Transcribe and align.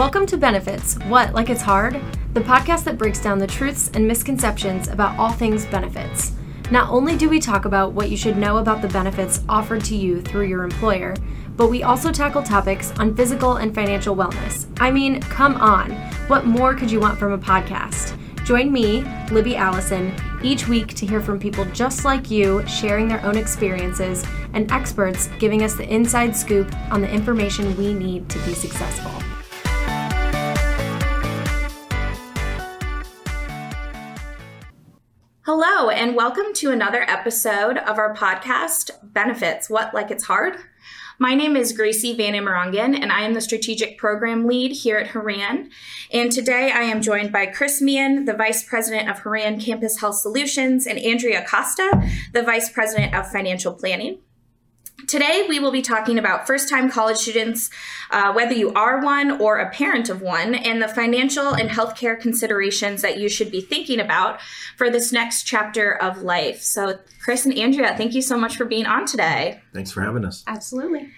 Welcome 0.00 0.24
to 0.28 0.38
Benefits 0.38 0.94
What, 1.08 1.34
Like 1.34 1.50
It's 1.50 1.60
Hard? 1.60 2.00
The 2.32 2.40
podcast 2.40 2.84
that 2.84 2.96
breaks 2.96 3.20
down 3.20 3.38
the 3.38 3.46
truths 3.46 3.90
and 3.92 4.08
misconceptions 4.08 4.88
about 4.88 5.18
all 5.18 5.30
things 5.30 5.66
benefits. 5.66 6.32
Not 6.70 6.88
only 6.88 7.18
do 7.18 7.28
we 7.28 7.38
talk 7.38 7.66
about 7.66 7.92
what 7.92 8.08
you 8.08 8.16
should 8.16 8.38
know 8.38 8.56
about 8.56 8.80
the 8.80 8.88
benefits 8.88 9.42
offered 9.46 9.84
to 9.84 9.94
you 9.94 10.22
through 10.22 10.46
your 10.46 10.64
employer, 10.64 11.14
but 11.54 11.68
we 11.68 11.82
also 11.82 12.10
tackle 12.10 12.42
topics 12.42 12.92
on 12.92 13.14
physical 13.14 13.56
and 13.56 13.74
financial 13.74 14.16
wellness. 14.16 14.66
I 14.80 14.90
mean, 14.90 15.20
come 15.20 15.56
on, 15.56 15.90
what 16.28 16.46
more 16.46 16.74
could 16.74 16.90
you 16.90 16.98
want 16.98 17.18
from 17.18 17.32
a 17.32 17.38
podcast? 17.38 18.16
Join 18.46 18.72
me, 18.72 19.04
Libby 19.30 19.54
Allison, 19.54 20.14
each 20.42 20.66
week 20.66 20.94
to 20.94 21.04
hear 21.04 21.20
from 21.20 21.38
people 21.38 21.66
just 21.74 22.06
like 22.06 22.30
you 22.30 22.66
sharing 22.66 23.06
their 23.06 23.22
own 23.22 23.36
experiences 23.36 24.24
and 24.54 24.72
experts 24.72 25.28
giving 25.38 25.62
us 25.62 25.74
the 25.74 25.86
inside 25.92 26.34
scoop 26.34 26.74
on 26.90 27.02
the 27.02 27.10
information 27.10 27.76
we 27.76 27.92
need 27.92 28.30
to 28.30 28.38
be 28.46 28.54
successful. 28.54 29.12
Hello, 35.44 35.88
and 35.88 36.14
welcome 36.14 36.52
to 36.56 36.70
another 36.70 37.00
episode 37.08 37.78
of 37.78 37.96
our 37.96 38.14
podcast, 38.14 38.90
Benefits 39.02 39.70
What 39.70 39.94
Like 39.94 40.10
It's 40.10 40.24
Hard. 40.24 40.58
My 41.18 41.34
name 41.34 41.56
is 41.56 41.72
Gracie 41.72 42.14
Van 42.14 42.34
Amerongen, 42.34 42.94
and 42.94 43.10
I 43.10 43.22
am 43.22 43.32
the 43.32 43.40
Strategic 43.40 43.96
Program 43.96 44.46
Lead 44.46 44.72
here 44.72 44.98
at 44.98 45.08
Horan. 45.08 45.70
And 46.12 46.30
today 46.30 46.70
I 46.70 46.82
am 46.82 47.00
joined 47.00 47.32
by 47.32 47.46
Chris 47.46 47.80
Meehan, 47.80 48.26
the 48.26 48.34
Vice 48.34 48.62
President 48.62 49.08
of 49.08 49.20
Horan 49.20 49.58
Campus 49.58 49.98
Health 49.98 50.16
Solutions, 50.16 50.86
and 50.86 50.98
Andrea 50.98 51.42
Costa, 51.48 52.06
the 52.34 52.42
Vice 52.42 52.68
President 52.68 53.14
of 53.14 53.32
Financial 53.32 53.72
Planning. 53.72 54.18
Today, 55.06 55.46
we 55.48 55.58
will 55.58 55.70
be 55.70 55.82
talking 55.82 56.18
about 56.18 56.46
first 56.46 56.68
time 56.68 56.90
college 56.90 57.18
students, 57.18 57.70
uh, 58.10 58.32
whether 58.32 58.54
you 58.54 58.72
are 58.74 59.02
one 59.02 59.40
or 59.40 59.58
a 59.58 59.70
parent 59.70 60.08
of 60.08 60.20
one, 60.20 60.54
and 60.54 60.82
the 60.82 60.88
financial 60.88 61.48
and 61.48 61.70
healthcare 61.70 62.18
considerations 62.18 63.02
that 63.02 63.18
you 63.18 63.28
should 63.28 63.50
be 63.50 63.60
thinking 63.60 64.00
about 64.00 64.40
for 64.76 64.90
this 64.90 65.12
next 65.12 65.44
chapter 65.44 65.90
of 65.92 66.22
life. 66.22 66.62
So, 66.62 66.98
Chris 67.22 67.44
and 67.44 67.56
Andrea, 67.56 67.96
thank 67.96 68.14
you 68.14 68.22
so 68.22 68.36
much 68.36 68.56
for 68.56 68.64
being 68.64 68.86
on 68.86 69.06
today. 69.06 69.60
Thanks 69.72 69.92
for 69.92 70.02
having 70.02 70.24
us. 70.24 70.44
Absolutely. 70.46 71.10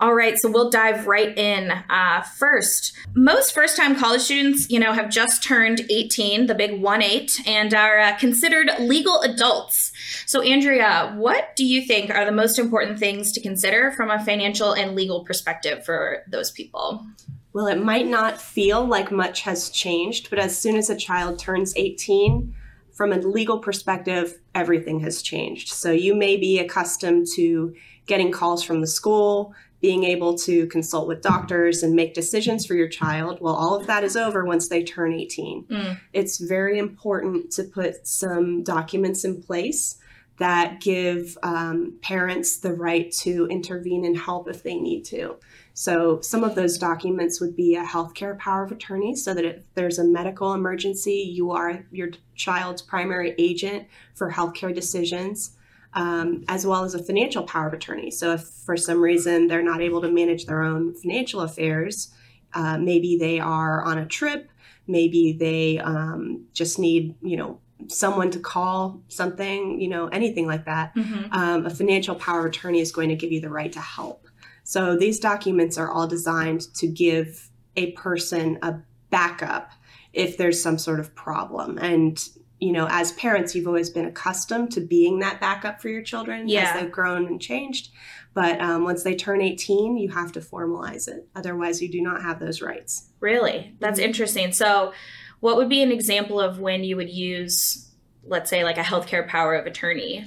All 0.00 0.12
right, 0.12 0.36
so 0.36 0.50
we'll 0.50 0.70
dive 0.70 1.06
right 1.06 1.36
in. 1.38 1.70
Uh, 1.88 2.22
first, 2.22 2.96
most 3.14 3.54
first 3.54 3.76
time 3.76 3.94
college 3.96 4.22
students, 4.22 4.68
you 4.68 4.80
know, 4.80 4.92
have 4.92 5.08
just 5.08 5.42
turned 5.42 5.82
18, 5.88 6.46
the 6.46 6.54
big 6.54 6.80
1 6.80 7.02
8, 7.02 7.40
and 7.46 7.72
are 7.72 8.00
uh, 8.00 8.16
considered 8.18 8.70
legal 8.80 9.20
adults. 9.22 9.92
So, 10.26 10.42
Andrea, 10.42 11.14
what 11.16 11.54
do 11.56 11.64
you 11.64 11.82
think 11.82 12.10
are 12.10 12.24
the 12.24 12.32
most 12.32 12.58
important 12.58 12.98
things 12.98 13.32
to 13.32 13.40
consider 13.40 13.92
from 13.92 14.10
a 14.10 14.24
financial 14.24 14.72
and 14.72 14.94
legal 14.94 15.24
perspective 15.24 15.84
for 15.84 16.22
those 16.28 16.50
people? 16.50 17.06
Well, 17.52 17.66
it 17.68 17.82
might 17.82 18.06
not 18.06 18.40
feel 18.40 18.84
like 18.84 19.12
much 19.12 19.42
has 19.42 19.70
changed, 19.70 20.28
but 20.28 20.38
as 20.38 20.58
soon 20.58 20.76
as 20.76 20.90
a 20.90 20.96
child 20.96 21.38
turns 21.38 21.72
18, 21.76 22.52
from 22.92 23.12
a 23.12 23.16
legal 23.16 23.58
perspective, 23.58 24.38
everything 24.54 25.00
has 25.00 25.22
changed. 25.22 25.68
So 25.68 25.90
you 25.90 26.14
may 26.14 26.36
be 26.36 26.58
accustomed 26.58 27.26
to 27.34 27.74
getting 28.06 28.32
calls 28.32 28.62
from 28.62 28.80
the 28.80 28.86
school, 28.86 29.54
being 29.80 30.04
able 30.04 30.34
to 30.38 30.66
consult 30.68 31.06
with 31.06 31.20
doctors 31.22 31.82
and 31.82 31.94
make 31.94 32.14
decisions 32.14 32.64
for 32.64 32.74
your 32.74 32.88
child. 32.88 33.38
Well, 33.40 33.54
all 33.54 33.74
of 33.74 33.86
that 33.86 34.02
is 34.02 34.16
over 34.16 34.44
once 34.44 34.68
they 34.68 34.82
turn 34.82 35.12
18. 35.12 35.64
Mm. 35.64 36.00
It's 36.12 36.38
very 36.38 36.78
important 36.78 37.52
to 37.52 37.64
put 37.64 38.06
some 38.06 38.62
documents 38.62 39.24
in 39.24 39.42
place 39.42 39.98
that 40.38 40.80
give 40.80 41.38
um, 41.42 41.94
parents 42.02 42.58
the 42.58 42.72
right 42.72 43.10
to 43.12 43.46
intervene 43.46 44.04
and 44.04 44.16
help 44.16 44.48
if 44.48 44.62
they 44.62 44.76
need 44.76 45.04
to. 45.04 45.36
So, 45.74 46.20
some 46.20 46.44
of 46.44 46.54
those 46.54 46.78
documents 46.78 47.40
would 47.40 47.56
be 47.56 47.74
a 47.74 47.84
healthcare 47.84 48.38
power 48.38 48.64
of 48.64 48.72
attorney, 48.72 49.16
so 49.16 49.34
that 49.34 49.44
if 49.44 49.62
there's 49.74 49.98
a 49.98 50.04
medical 50.04 50.54
emergency, 50.54 51.32
you 51.34 51.50
are 51.50 51.84
your 51.90 52.10
child's 52.36 52.82
primary 52.82 53.34
agent 53.38 53.88
for 54.14 54.30
healthcare 54.30 54.74
decisions 54.74 55.56
um, 55.94 56.44
as 56.48 56.66
well 56.66 56.84
as 56.84 56.94
a 56.94 57.02
financial 57.02 57.44
power 57.44 57.68
of 57.68 57.72
attorney. 57.72 58.10
So, 58.10 58.32
if 58.32 58.42
for 58.42 58.76
some 58.76 59.00
reason 59.00 59.46
they're 59.46 59.62
not 59.62 59.80
able 59.80 60.00
to 60.02 60.10
manage 60.10 60.46
their 60.46 60.62
own 60.62 60.94
financial 60.94 61.40
affairs, 61.40 62.12
uh, 62.52 62.78
maybe 62.78 63.16
they 63.16 63.40
are 63.40 63.82
on 63.82 63.98
a 63.98 64.06
trip, 64.06 64.50
maybe 64.86 65.32
they 65.32 65.78
um, 65.78 66.46
just 66.52 66.78
need, 66.78 67.14
you 67.22 67.36
know, 67.36 67.60
someone 67.88 68.30
to 68.30 68.38
call 68.38 69.02
something, 69.08 69.80
you 69.80 69.88
know, 69.88 70.08
anything 70.08 70.46
like 70.46 70.64
that, 70.64 70.94
mm-hmm. 70.94 71.32
um, 71.32 71.66
a 71.66 71.70
financial 71.70 72.14
power 72.14 72.40
of 72.40 72.46
attorney 72.46 72.80
is 72.80 72.92
going 72.92 73.08
to 73.08 73.16
give 73.16 73.32
you 73.32 73.40
the 73.40 73.50
right 73.50 73.72
to 73.72 73.80
help. 73.80 74.26
So, 74.62 74.96
these 74.96 75.20
documents 75.20 75.76
are 75.76 75.90
all 75.90 76.06
designed 76.06 76.62
to 76.76 76.86
give 76.86 77.50
a 77.76 77.92
person 77.92 78.58
a 78.62 78.76
backup 79.10 79.72
if 80.12 80.36
there's 80.38 80.62
some 80.62 80.78
sort 80.78 81.00
of 81.00 81.14
problem. 81.14 81.78
And 81.78 82.18
you 82.60 82.72
know, 82.72 82.86
as 82.88 83.12
parents, 83.12 83.54
you've 83.54 83.66
always 83.66 83.90
been 83.90 84.06
accustomed 84.06 84.72
to 84.72 84.80
being 84.80 85.18
that 85.18 85.38
backup 85.38 85.82
for 85.82 85.90
your 85.90 86.02
children 86.02 86.48
yeah. 86.48 86.72
as 86.72 86.80
they've 86.80 86.90
grown 86.90 87.26
and 87.26 87.40
changed. 87.40 87.90
But 88.32 88.60
um, 88.60 88.84
once 88.84 89.02
they 89.02 89.14
turn 89.14 89.42
18, 89.42 89.98
you 89.98 90.08
have 90.10 90.32
to 90.32 90.40
formalize 90.40 91.06
it. 91.06 91.28
Otherwise, 91.36 91.82
you 91.82 91.90
do 91.90 92.00
not 92.00 92.22
have 92.22 92.40
those 92.40 92.62
rights. 92.62 93.10
Really? 93.20 93.74
That's 93.80 93.98
mm-hmm. 93.98 94.06
interesting. 94.06 94.52
So, 94.52 94.92
what 95.44 95.58
would 95.58 95.68
be 95.68 95.82
an 95.82 95.92
example 95.92 96.40
of 96.40 96.58
when 96.58 96.84
you 96.84 96.96
would 96.96 97.10
use, 97.10 97.90
let's 98.24 98.48
say, 98.48 98.64
like 98.64 98.78
a 98.78 98.82
healthcare 98.82 99.28
power 99.28 99.54
of 99.54 99.66
attorney? 99.66 100.26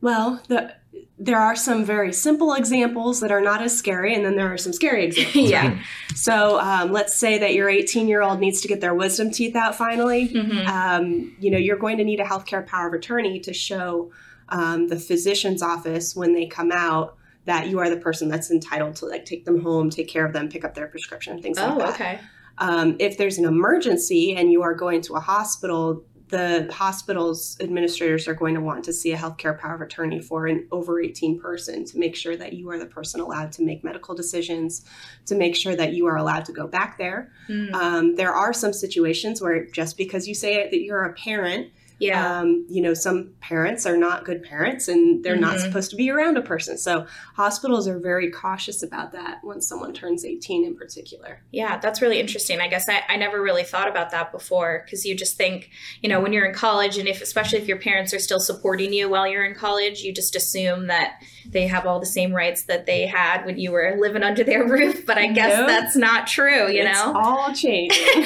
Well, 0.00 0.42
the 0.48 0.74
there 1.16 1.38
are 1.38 1.54
some 1.54 1.84
very 1.84 2.12
simple 2.12 2.52
examples 2.52 3.20
that 3.20 3.30
are 3.30 3.40
not 3.40 3.62
as 3.62 3.78
scary, 3.78 4.16
and 4.16 4.24
then 4.24 4.34
there 4.34 4.52
are 4.52 4.58
some 4.58 4.72
scary 4.72 5.04
examples. 5.04 5.48
yeah. 5.48 5.68
Right? 5.68 5.78
So 6.16 6.58
um, 6.58 6.90
let's 6.90 7.14
say 7.14 7.38
that 7.38 7.54
your 7.54 7.68
18 7.68 8.08
year 8.08 8.20
old 8.20 8.40
needs 8.40 8.60
to 8.62 8.66
get 8.66 8.80
their 8.80 8.94
wisdom 8.94 9.30
teeth 9.30 9.54
out 9.54 9.76
finally. 9.76 10.30
Mm-hmm. 10.30 10.66
Um, 10.66 11.36
you 11.38 11.48
know, 11.48 11.58
you're 11.58 11.78
going 11.78 11.98
to 11.98 12.04
need 12.04 12.18
a 12.18 12.24
healthcare 12.24 12.66
power 12.66 12.88
of 12.88 12.94
attorney 12.94 13.38
to 13.38 13.54
show 13.54 14.10
um, 14.48 14.88
the 14.88 14.98
physician's 14.98 15.62
office 15.62 16.16
when 16.16 16.34
they 16.34 16.46
come 16.46 16.72
out 16.72 17.16
that 17.44 17.68
you 17.68 17.78
are 17.78 17.88
the 17.88 17.96
person 17.96 18.28
that's 18.28 18.50
entitled 18.50 18.96
to 18.96 19.06
like 19.06 19.24
take 19.24 19.44
them 19.44 19.62
home, 19.62 19.88
take 19.88 20.08
care 20.08 20.26
of 20.26 20.32
them, 20.32 20.48
pick 20.48 20.64
up 20.64 20.74
their 20.74 20.88
prescription, 20.88 21.40
things 21.40 21.58
oh, 21.58 21.76
like 21.76 21.78
that. 21.78 21.86
Oh, 21.86 21.92
okay. 21.92 22.20
Um, 22.58 22.96
if 22.98 23.18
there's 23.18 23.38
an 23.38 23.44
emergency 23.44 24.36
and 24.36 24.52
you 24.52 24.62
are 24.62 24.74
going 24.74 25.00
to 25.02 25.14
a 25.14 25.20
hospital, 25.20 26.04
the 26.32 26.66
hospital's 26.72 27.58
administrators 27.60 28.26
are 28.26 28.34
going 28.34 28.54
to 28.54 28.60
want 28.60 28.82
to 28.84 28.92
see 28.92 29.12
a 29.12 29.16
healthcare 29.16 29.58
power 29.58 29.74
of 29.74 29.82
attorney 29.82 30.18
for 30.18 30.46
an 30.46 30.66
over 30.72 30.98
18 30.98 31.38
person 31.38 31.84
to 31.84 31.98
make 31.98 32.16
sure 32.16 32.36
that 32.36 32.54
you 32.54 32.70
are 32.70 32.78
the 32.78 32.86
person 32.86 33.20
allowed 33.20 33.52
to 33.52 33.62
make 33.62 33.84
medical 33.84 34.14
decisions, 34.14 34.86
to 35.26 35.34
make 35.34 35.54
sure 35.54 35.76
that 35.76 35.92
you 35.92 36.06
are 36.06 36.16
allowed 36.16 36.46
to 36.46 36.52
go 36.52 36.66
back 36.66 36.96
there. 36.96 37.30
Mm. 37.50 37.74
Um, 37.74 38.16
there 38.16 38.32
are 38.32 38.54
some 38.54 38.72
situations 38.72 39.42
where 39.42 39.66
just 39.66 39.98
because 39.98 40.26
you 40.26 40.34
say 40.34 40.70
that 40.70 40.80
you're 40.80 41.04
a 41.04 41.12
parent, 41.12 41.70
yeah. 42.02 42.40
Um, 42.40 42.66
you 42.68 42.82
know, 42.82 42.94
some 42.94 43.32
parents 43.40 43.86
are 43.86 43.96
not 43.96 44.24
good 44.24 44.42
parents 44.42 44.88
and 44.88 45.24
they're 45.24 45.34
mm-hmm. 45.34 45.42
not 45.42 45.60
supposed 45.60 45.90
to 45.90 45.96
be 45.96 46.10
around 46.10 46.36
a 46.36 46.42
person. 46.42 46.76
So 46.76 47.06
hospitals 47.36 47.86
are 47.86 47.98
very 47.98 48.30
cautious 48.30 48.82
about 48.82 49.12
that 49.12 49.38
when 49.42 49.60
someone 49.60 49.92
turns 49.92 50.24
18 50.24 50.64
in 50.64 50.76
particular. 50.76 51.42
Yeah, 51.52 51.78
that's 51.78 52.02
really 52.02 52.18
interesting. 52.18 52.60
I 52.60 52.68
guess 52.68 52.88
I, 52.88 53.02
I 53.08 53.16
never 53.16 53.40
really 53.40 53.62
thought 53.62 53.88
about 53.88 54.10
that 54.10 54.32
before 54.32 54.82
because 54.84 55.06
you 55.06 55.14
just 55.14 55.36
think, 55.36 55.70
you 56.02 56.08
know, 56.08 56.20
when 56.20 56.32
you're 56.32 56.44
in 56.44 56.54
college 56.54 56.98
and 56.98 57.06
if, 57.06 57.22
especially 57.22 57.60
if 57.60 57.68
your 57.68 57.78
parents 57.78 58.12
are 58.12 58.18
still 58.18 58.40
supporting 58.40 58.92
you 58.92 59.08
while 59.08 59.26
you're 59.26 59.44
in 59.44 59.54
college, 59.54 60.02
you 60.02 60.12
just 60.12 60.34
assume 60.34 60.88
that 60.88 61.22
they 61.46 61.68
have 61.68 61.86
all 61.86 62.00
the 62.00 62.06
same 62.06 62.32
rights 62.32 62.64
that 62.64 62.86
they 62.86 63.06
had 63.06 63.44
when 63.44 63.58
you 63.58 63.70
were 63.70 63.96
living 63.98 64.24
under 64.24 64.42
their 64.42 64.66
roof. 64.68 65.06
But 65.06 65.18
I 65.18 65.28
guess 65.28 65.66
that's 65.68 65.94
not 65.94 66.26
true, 66.26 66.68
you 66.68 66.82
it's 66.82 66.98
know? 66.98 67.12
all 67.14 67.52
changing. 67.54 68.24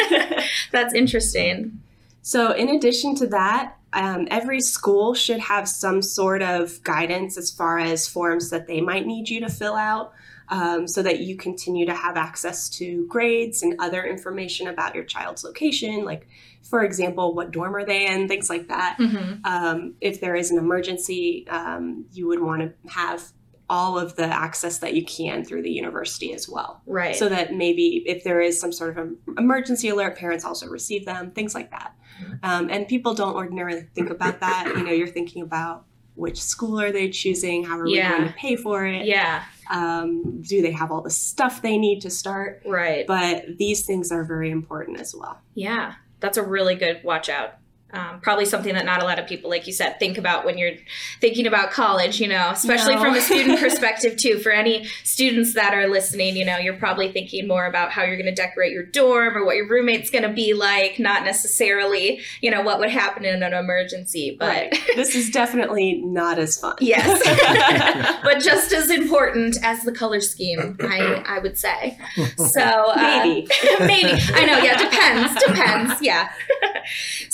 that's 0.73 0.95
interesting. 0.95 1.81
So, 2.27 2.51
in 2.51 2.71
addition 2.71 3.15
to 3.17 3.29
that, 3.29 3.77
um, 3.93 4.27
every 4.33 4.61
school 4.61 5.15
should 5.15 5.39
have 5.39 5.69
some 5.69 6.03
sort 6.03 6.43
of 6.43 6.83
guidance 6.83 7.39
as 7.39 7.53
far 7.53 7.79
as 7.79 8.09
forms 8.09 8.51
that 8.51 8.67
they 8.67 8.81
might 8.81 9.07
need 9.07 9.29
you 9.29 9.39
to 9.43 9.49
fill 9.49 9.77
out 9.77 10.13
um, 10.49 10.89
so 10.89 11.05
that 11.05 11.21
you 11.21 11.37
continue 11.37 11.87
to 11.87 11.95
have 11.95 12.17
access 12.17 12.69
to 12.71 13.07
grades 13.07 13.63
and 13.63 13.77
other 13.79 14.03
information 14.03 14.67
about 14.67 14.97
your 14.97 15.05
child's 15.05 15.45
location, 15.45 16.05
like, 16.05 16.27
for 16.63 16.83
example, 16.83 17.33
what 17.33 17.53
dorm 17.53 17.77
are 17.77 17.85
they 17.85 18.09
in, 18.09 18.27
things 18.27 18.51
like 18.51 18.67
that. 18.67 18.97
Mm-hmm. 18.99 19.45
Um, 19.45 19.95
if 20.01 20.21
there 20.21 20.35
is 20.35 20.51
an 20.51 20.59
emergency, 20.59 21.47
um, 21.47 22.07
you 22.11 22.27
would 22.27 22.41
want 22.41 22.61
to 22.63 22.91
have 22.91 23.23
all 23.69 23.99
of 23.99 24.17
the 24.17 24.25
access 24.25 24.79
that 24.79 24.95
you 24.95 25.05
can 25.05 25.45
through 25.45 25.63
the 25.63 25.71
university 25.71 26.33
as 26.33 26.49
well. 26.49 26.83
Right. 26.87 27.17
So 27.17 27.29
that 27.29 27.55
maybe 27.55 28.05
if 28.07 28.23
there 28.23 28.41
is 28.41 28.61
some 28.61 28.73
sort 28.73 28.97
of 28.97 29.13
emergency 29.37 29.89
alert, 29.89 30.17
parents 30.17 30.45
also 30.45 30.69
receive 30.69 31.05
them, 31.05 31.33
things 31.33 31.55
like 31.55 31.71
that. 31.71 31.95
Um, 32.43 32.71
and 32.71 32.87
people 32.87 33.15
don't 33.15 33.35
ordinarily 33.35 33.83
think 33.95 34.11
about 34.11 34.41
that. 34.41 34.73
You 34.77 34.85
know, 34.85 34.93
you're 34.93 35.09
thinking 35.09 35.43
about 35.43 35.85
which 36.15 36.41
school 36.41 36.81
are 36.81 36.93
they 36.93 37.11
choosing? 37.11 37.65
How 37.65 37.79
are 37.79 37.87
yeah. 37.87 38.11
we 38.11 38.17
going 38.19 38.29
to 38.29 38.39
pay 38.39 38.57
for 38.57 38.87
it? 38.87 39.05
Yeah. 39.05 39.45
Um, 39.71 40.41
do 40.43 40.63
they 40.63 40.71
have 40.71 40.91
all 40.91 41.03
the 41.03 41.11
stuff 41.11 41.61
they 41.61 41.77
need 41.77 42.01
to 42.03 42.11
start? 42.11 42.63
Right. 42.65 43.07
But 43.07 43.59
these 43.59 43.85
things 43.85 44.11
are 44.13 44.25
very 44.25 44.51
important 44.51 45.01
as 45.01 45.15
well. 45.15 45.41
Yeah. 45.55 45.95
That's 46.21 46.39
a 46.39 46.43
really 46.43 46.75
good 46.75 47.03
watch 47.05 47.29
out 47.29 47.55
um, 47.93 48.21
probably 48.21 48.45
something 48.45 48.75
that 48.75 48.85
not 48.85 49.01
a 49.03 49.05
lot 49.05 49.19
of 49.19 49.27
people, 49.27 49.49
like 49.49 49.67
you 49.67 49.73
said, 49.73 49.99
think 49.99 50.19
about 50.19 50.45
when 50.45 50.59
you're 50.59 50.73
thinking 51.21 51.47
about 51.47 51.71
college, 51.71 52.21
you 52.21 52.29
know, 52.29 52.51
especially 52.51 52.95
No. 52.97 53.01
from 53.03 53.15
a 53.15 53.21
student 53.31 53.59
perspective, 53.61 54.17
too. 54.17 54.39
For 54.41 54.51
any 54.51 54.87
students 55.05 55.55
that 55.55 55.73
are 55.73 55.87
listening, 55.89 56.37
you 56.37 56.45
know, 56.45 56.59
you're 56.59 56.77
probably 56.77 57.11
thinking 57.13 57.47
more 57.47 57.65
about 57.67 57.93
how 57.93 58.03
you're 58.03 58.17
going 58.17 58.27
to 58.27 58.35
decorate 58.35 58.73
your 58.73 58.85
dorm 58.85 59.37
or 59.37 59.45
what 59.45 59.57
your 59.57 59.69
roommate's 59.69 60.11
going 60.11 60.25
to 60.25 60.33
be 60.33 60.53
like, 60.53 60.99
not 60.99 61.25
necessarily, 61.25 62.21
you 62.43 62.51
know, 62.51 62.61
what 62.61 62.81
would 62.81 62.91
happen 62.91 63.25
in 63.25 63.43
an 63.43 63.55
emergency. 63.55 64.37
But 64.39 64.47
Right. 64.49 64.79
this 64.97 65.15
is 65.15 65.31
definitely 65.31 66.03
not 66.05 66.39
as 66.39 66.59
fun. 66.59 66.75
yes, 66.81 68.21
but 68.25 68.41
just 68.41 68.73
as 68.73 68.91
important 68.91 69.57
as 69.63 69.83
the 69.83 69.93
color 69.93 70.21
scheme, 70.21 70.77
I, 70.81 71.23
I 71.27 71.39
would 71.39 71.57
say. 71.57 71.97
So, 72.37 72.61
uh, 72.61 72.97
Maybe. 73.25 73.47
maybe 73.81 74.11
i 74.35 74.45
know 74.45 74.59
yeah 74.59 74.77
depends 74.79 75.45
depends 75.45 76.03
yeah 76.03 76.31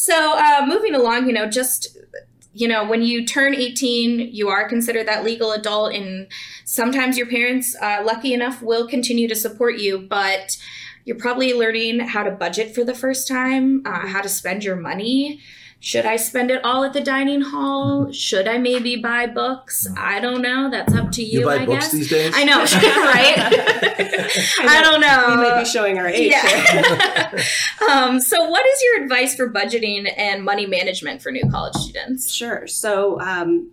so 0.02 0.36
uh, 0.36 0.66
moving 0.66 0.96
along 0.96 1.28
you 1.28 1.32
know 1.32 1.48
just 1.48 1.96
you 2.52 2.66
know 2.66 2.84
when 2.84 3.02
you 3.02 3.24
turn 3.24 3.54
18 3.54 4.34
you 4.34 4.48
are 4.48 4.68
considered 4.68 5.06
that 5.06 5.22
legal 5.24 5.52
adult 5.52 5.94
and 5.94 6.26
sometimes 6.64 7.16
your 7.16 7.28
parents 7.28 7.76
uh, 7.80 8.02
lucky 8.04 8.34
enough 8.34 8.60
will 8.62 8.88
continue 8.88 9.28
to 9.28 9.36
support 9.36 9.78
you 9.78 10.00
but 10.00 10.56
you're 11.04 11.16
probably 11.16 11.54
learning 11.54 12.00
how 12.00 12.24
to 12.24 12.32
budget 12.32 12.74
for 12.74 12.82
the 12.82 12.94
first 12.94 13.28
time 13.28 13.80
uh, 13.86 14.08
how 14.08 14.20
to 14.20 14.28
spend 14.28 14.64
your 14.64 14.74
money 14.74 15.40
should 15.84 16.06
i 16.06 16.14
spend 16.16 16.48
it 16.50 16.64
all 16.64 16.84
at 16.84 16.92
the 16.92 17.00
dining 17.00 17.40
hall 17.40 18.10
should 18.12 18.46
i 18.46 18.56
maybe 18.56 18.94
buy 18.96 19.26
books 19.26 19.88
i 19.96 20.20
don't 20.20 20.40
know 20.40 20.70
that's 20.70 20.94
up 20.94 21.10
to 21.10 21.22
you, 21.24 21.40
You 21.40 21.46
buy 21.46 21.56
I 21.56 21.66
books 21.66 21.86
guess 21.86 21.92
these 21.92 22.08
days? 22.10 22.32
i 22.36 22.44
know 22.44 22.58
right 22.64 23.34
i 24.68 24.80
don't 24.82 25.00
know 25.00 25.26
We 25.30 25.36
might 25.42 25.58
be 25.64 25.68
showing 25.68 25.98
our 25.98 26.06
age. 26.06 26.30
yeah. 26.30 27.42
um, 27.90 28.20
so, 28.20 28.48
what 28.48 28.64
is 28.64 28.82
your 28.82 29.02
advice 29.02 29.34
for 29.34 29.50
budgeting 29.50 30.08
and 30.16 30.44
money 30.44 30.66
management 30.66 31.20
for 31.22 31.32
new 31.32 31.48
college 31.50 31.74
students? 31.74 32.32
Sure. 32.32 32.66
So, 32.66 33.20
um, 33.20 33.70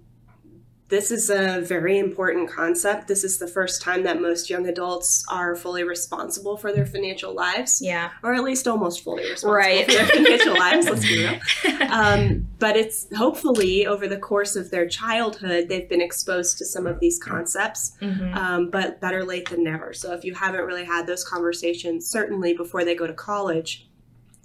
this 0.90 1.12
is 1.12 1.30
a 1.30 1.62
very 1.62 2.00
important 2.00 2.50
concept. 2.50 3.08
This 3.08 3.24
is 3.24 3.38
the 3.38 3.48
first 3.48 3.82
time 3.82 4.02
that 4.04 4.20
most 4.20 4.50
young 4.50 4.68
adults 4.68 5.24
are 5.30 5.56
fully 5.56 5.84
responsible 5.84 6.58
for 6.58 6.74
their 6.74 6.86
financial 6.86 7.34
lives, 7.34 7.80
Yeah. 7.82 8.10
or 8.24 8.34
at 8.34 8.44
least 8.44 8.68
almost 8.68 9.04
fully 9.04 9.22
responsible 9.24 9.54
Right. 9.54 9.86
for 9.86 9.92
their 9.92 10.08
financial 10.08 10.54
lives. 10.58 10.90
Let's 10.90 11.06
be 11.08 11.20
real. 11.26 11.40
Um, 11.92 12.48
but 12.60 12.76
it's 12.76 13.08
hopefully 13.16 13.86
over 13.88 14.08
the 14.08 14.18
course 14.18 14.56
of 14.56 14.70
their 14.72 14.88
childhood, 14.88 15.70
they've 15.70 15.88
been 15.88 16.02
exposed 16.02 16.58
to 16.60 16.66
some 16.66 16.86
of 16.88 17.00
these 17.00 17.20
concepts. 17.20 17.94
Mhm. 18.02 18.36
um, 18.36 18.70
but 18.70 19.00
better 19.00 19.24
late 19.24 19.50
than 19.50 19.64
never. 19.64 19.94
So 19.94 20.14
if 20.14 20.24
you 20.26 20.34
haven't 20.36 20.66
really 20.66 20.86
had 20.86 21.06
those 21.08 21.24
conversations, 21.24 22.10
certainly 22.10 22.54
before 22.54 22.84
they 22.84 22.96
go 22.96 23.06
to 23.08 23.14
college, 23.14 23.88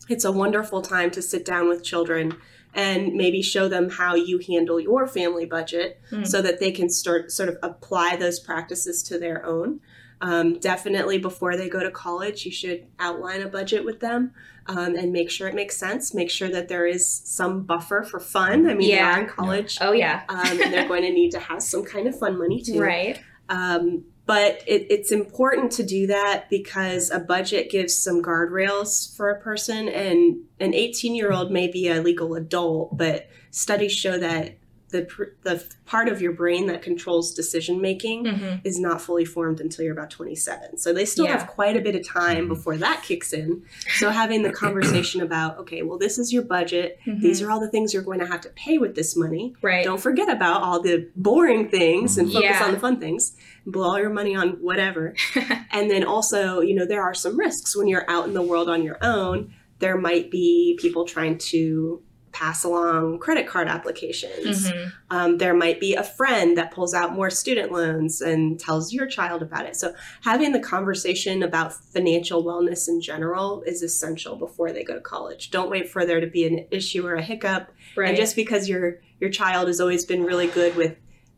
it's 0.08 0.25
a 0.25 0.32
wonderful 0.32 0.82
time 0.82 1.11
to 1.12 1.23
sit 1.23 1.44
down 1.44 1.69
with 1.69 1.82
children 1.82 2.37
and 2.75 3.15
maybe 3.15 3.41
show 3.43 3.69
them 3.69 3.88
how 3.91 4.15
you 4.15 4.38
handle 4.47 4.81
your 4.81 5.06
family 5.06 5.47
budget 5.47 6.00
Mm. 6.11 6.26
so 6.26 6.43
that 6.43 6.61
they 6.61 6.71
can 6.73 6.88
start 6.91 7.31
sort 7.31 7.49
of 7.49 7.56
apply 7.62 8.17
those 8.17 8.41
practices 8.41 9.03
to 9.05 9.19
their 9.19 9.44
own. 9.47 9.81
Um, 10.21 10.59
definitely 10.59 11.19
before 11.19 11.56
they 11.56 11.69
go 11.69 11.81
to 11.82 11.91
college, 11.91 12.44
you 12.47 12.53
should 12.53 12.87
outline 12.99 13.43
a 13.43 13.49
budget 13.49 13.85
with 13.85 14.00
them 14.00 14.32
um, 14.67 14.94
and 14.97 15.12
make 15.12 15.31
sure 15.31 15.49
it 15.49 15.55
makes 15.55 15.76
sense. 15.76 16.15
Make 16.15 16.31
sure 16.31 16.49
that 16.49 16.69
there 16.69 16.87
is 16.87 17.06
some 17.06 17.62
buffer 17.65 18.03
for 18.03 18.19
fun. 18.21 18.67
I 18.69 18.75
mean, 18.75 18.88
Yeah. 18.91 19.12
they're 19.15 19.25
in 19.25 19.29
college 19.31 19.77
Oh, 19.81 19.93
yeah. 19.93 20.23
um, 20.29 20.61
and 20.62 20.73
they're 20.73 20.88
going 20.88 21.03
to 21.03 21.11
need 21.11 21.31
to 21.32 21.38
have 21.41 21.62
some 21.62 21.85
kind 21.85 22.06
of 22.09 22.19
fun 22.19 22.38
money 22.38 22.62
too. 22.62 22.81
Right. 22.81 23.20
Um, 23.50 24.05
but 24.26 24.62
it, 24.67 24.87
it's 24.91 25.12
important 25.12 25.73
to 25.73 25.82
do 25.82 26.06
that 26.06 26.49
because 26.49 27.11
a 27.11 27.19
budget 27.19 27.71
gives 27.71 27.97
some 27.97 28.23
guardrails 28.23 29.15
for 29.17 29.31
a 29.31 29.41
person, 29.41 29.88
and 29.88 30.44
an 30.61 30.75
18 30.75 31.15
year 31.15 31.32
old 31.32 31.50
may 31.50 31.69
be 31.69 31.88
a 31.88 32.00
legal 32.00 32.35
adult, 32.35 32.97
but 32.97 33.29
studies 33.50 33.93
show 33.93 34.19
that 34.19 34.56
the 34.94 35.06
the 35.43 35.64
part 35.87 36.08
of 36.08 36.23
your 36.23 36.32
brain 36.32 36.67
that 36.69 36.81
controls 36.82 37.35
decision 37.35 37.81
making 37.81 38.26
hmm 38.26 38.55
is 38.64 38.79
not 38.79 39.00
fully 39.02 39.25
formed 39.25 39.61
until 39.61 39.85
you're 39.85 39.93
about 39.99 40.11
27. 40.11 40.79
So 40.79 40.93
they 40.93 41.05
still 41.05 41.26
Yeah. 41.26 41.37
have 41.38 41.46
quite 41.49 41.76
a 41.76 41.81
bit 41.81 41.94
of 41.96 42.06
time 42.06 42.46
before 42.49 42.76
that 42.79 43.02
kicks 43.02 43.32
in. 43.32 43.62
So 43.99 44.11
having 44.11 44.43
the 44.43 44.52
conversation 44.64 45.20
about, 45.20 45.58
okay, 45.58 45.82
well, 45.82 45.99
this 45.99 46.19
is 46.19 46.32
your 46.32 46.44
budget. 46.44 46.99
These 47.06 47.43
are 47.43 47.50
all 47.50 47.61
the 47.61 47.69
things 47.75 47.93
you're 47.93 48.02
going 48.11 48.20
to 48.20 48.26
have 48.26 48.41
to 48.43 48.49
pay 48.50 48.79
with 48.79 48.94
this 48.94 49.17
money. 49.17 49.44
Mm-hmm. 49.56 49.67
Right. 49.67 49.85
Don't 49.85 50.00
forget 50.00 50.29
about 50.31 50.62
all 50.62 50.81
the 50.81 50.96
boring 51.17 51.69
things 51.69 52.17
and 52.19 52.32
focus 52.32 52.50
Yeah. 52.58 52.64
on 52.67 52.73
the 52.73 52.81
fun 52.81 52.99
things. 53.00 53.32
Blow 53.67 53.88
all 53.91 53.99
your 53.99 54.11
money 54.20 54.35
on 54.37 54.49
whatever. 54.69 55.14
and 55.73 55.91
then 55.91 56.05
also, 56.05 56.61
you 56.61 56.75
know, 56.75 56.87
there 56.87 57.02
are 57.02 57.14
some 57.14 57.38
risks 57.38 57.76
when 57.76 57.87
you're 57.88 58.08
out 58.08 58.26
in 58.29 58.35
the 58.35 58.43
world 58.43 58.69
on 58.69 58.82
your 58.82 58.99
own. 59.02 59.52
There 59.81 59.99
might 59.99 60.31
be 60.31 60.79
people 60.81 61.05
trying 61.05 61.38
to 61.52 62.02
pass 62.34 62.64
along 62.64 63.20
credit 63.20 63.46
card 63.46 63.69
applications. 63.69 64.70
Mhm. 64.70 64.92
Um, 65.10 65.38
there 65.38 65.54
might 65.54 65.81
be 65.81 65.94
a 65.94 66.02
friend 66.02 66.58
that 66.58 66.72
pulls 66.72 66.92
out 66.92 67.14
more 67.14 67.31
student 67.31 67.72
loans 67.72 68.20
and 68.20 68.58
tells 68.58 68.92
your 68.92 69.06
child 69.06 69.40
about 69.40 69.64
it. 69.64 69.76
So, 69.76 69.94
having 70.22 70.52
the 70.52 70.60
conversation 70.60 71.42
about 71.42 71.72
financial 71.72 72.44
wellness 72.44 72.88
in 72.88 73.00
general 73.00 73.62
is 73.66 73.82
essential 73.82 74.36
before 74.36 74.72
they 74.72 74.82
go 74.82 74.94
to 74.94 75.00
college. 75.00 75.50
Don't 75.50 75.70
wait 75.70 75.88
for 75.88 76.04
there 76.04 76.20
to 76.20 76.26
be 76.26 76.44
an 76.44 76.66
issue 76.70 77.06
or 77.06 77.14
a 77.14 77.22
hiccup. 77.22 77.70
Right. 77.96 78.08
And 78.08 78.16
just 78.16 78.36
because 78.36 78.69
your 78.69 79.00
your 79.20 79.31
child 79.31 79.69
has 79.69 79.81
always 79.81 80.04
been 80.04 80.25
really 80.25 80.48
good 80.48 80.76
with 80.76 80.96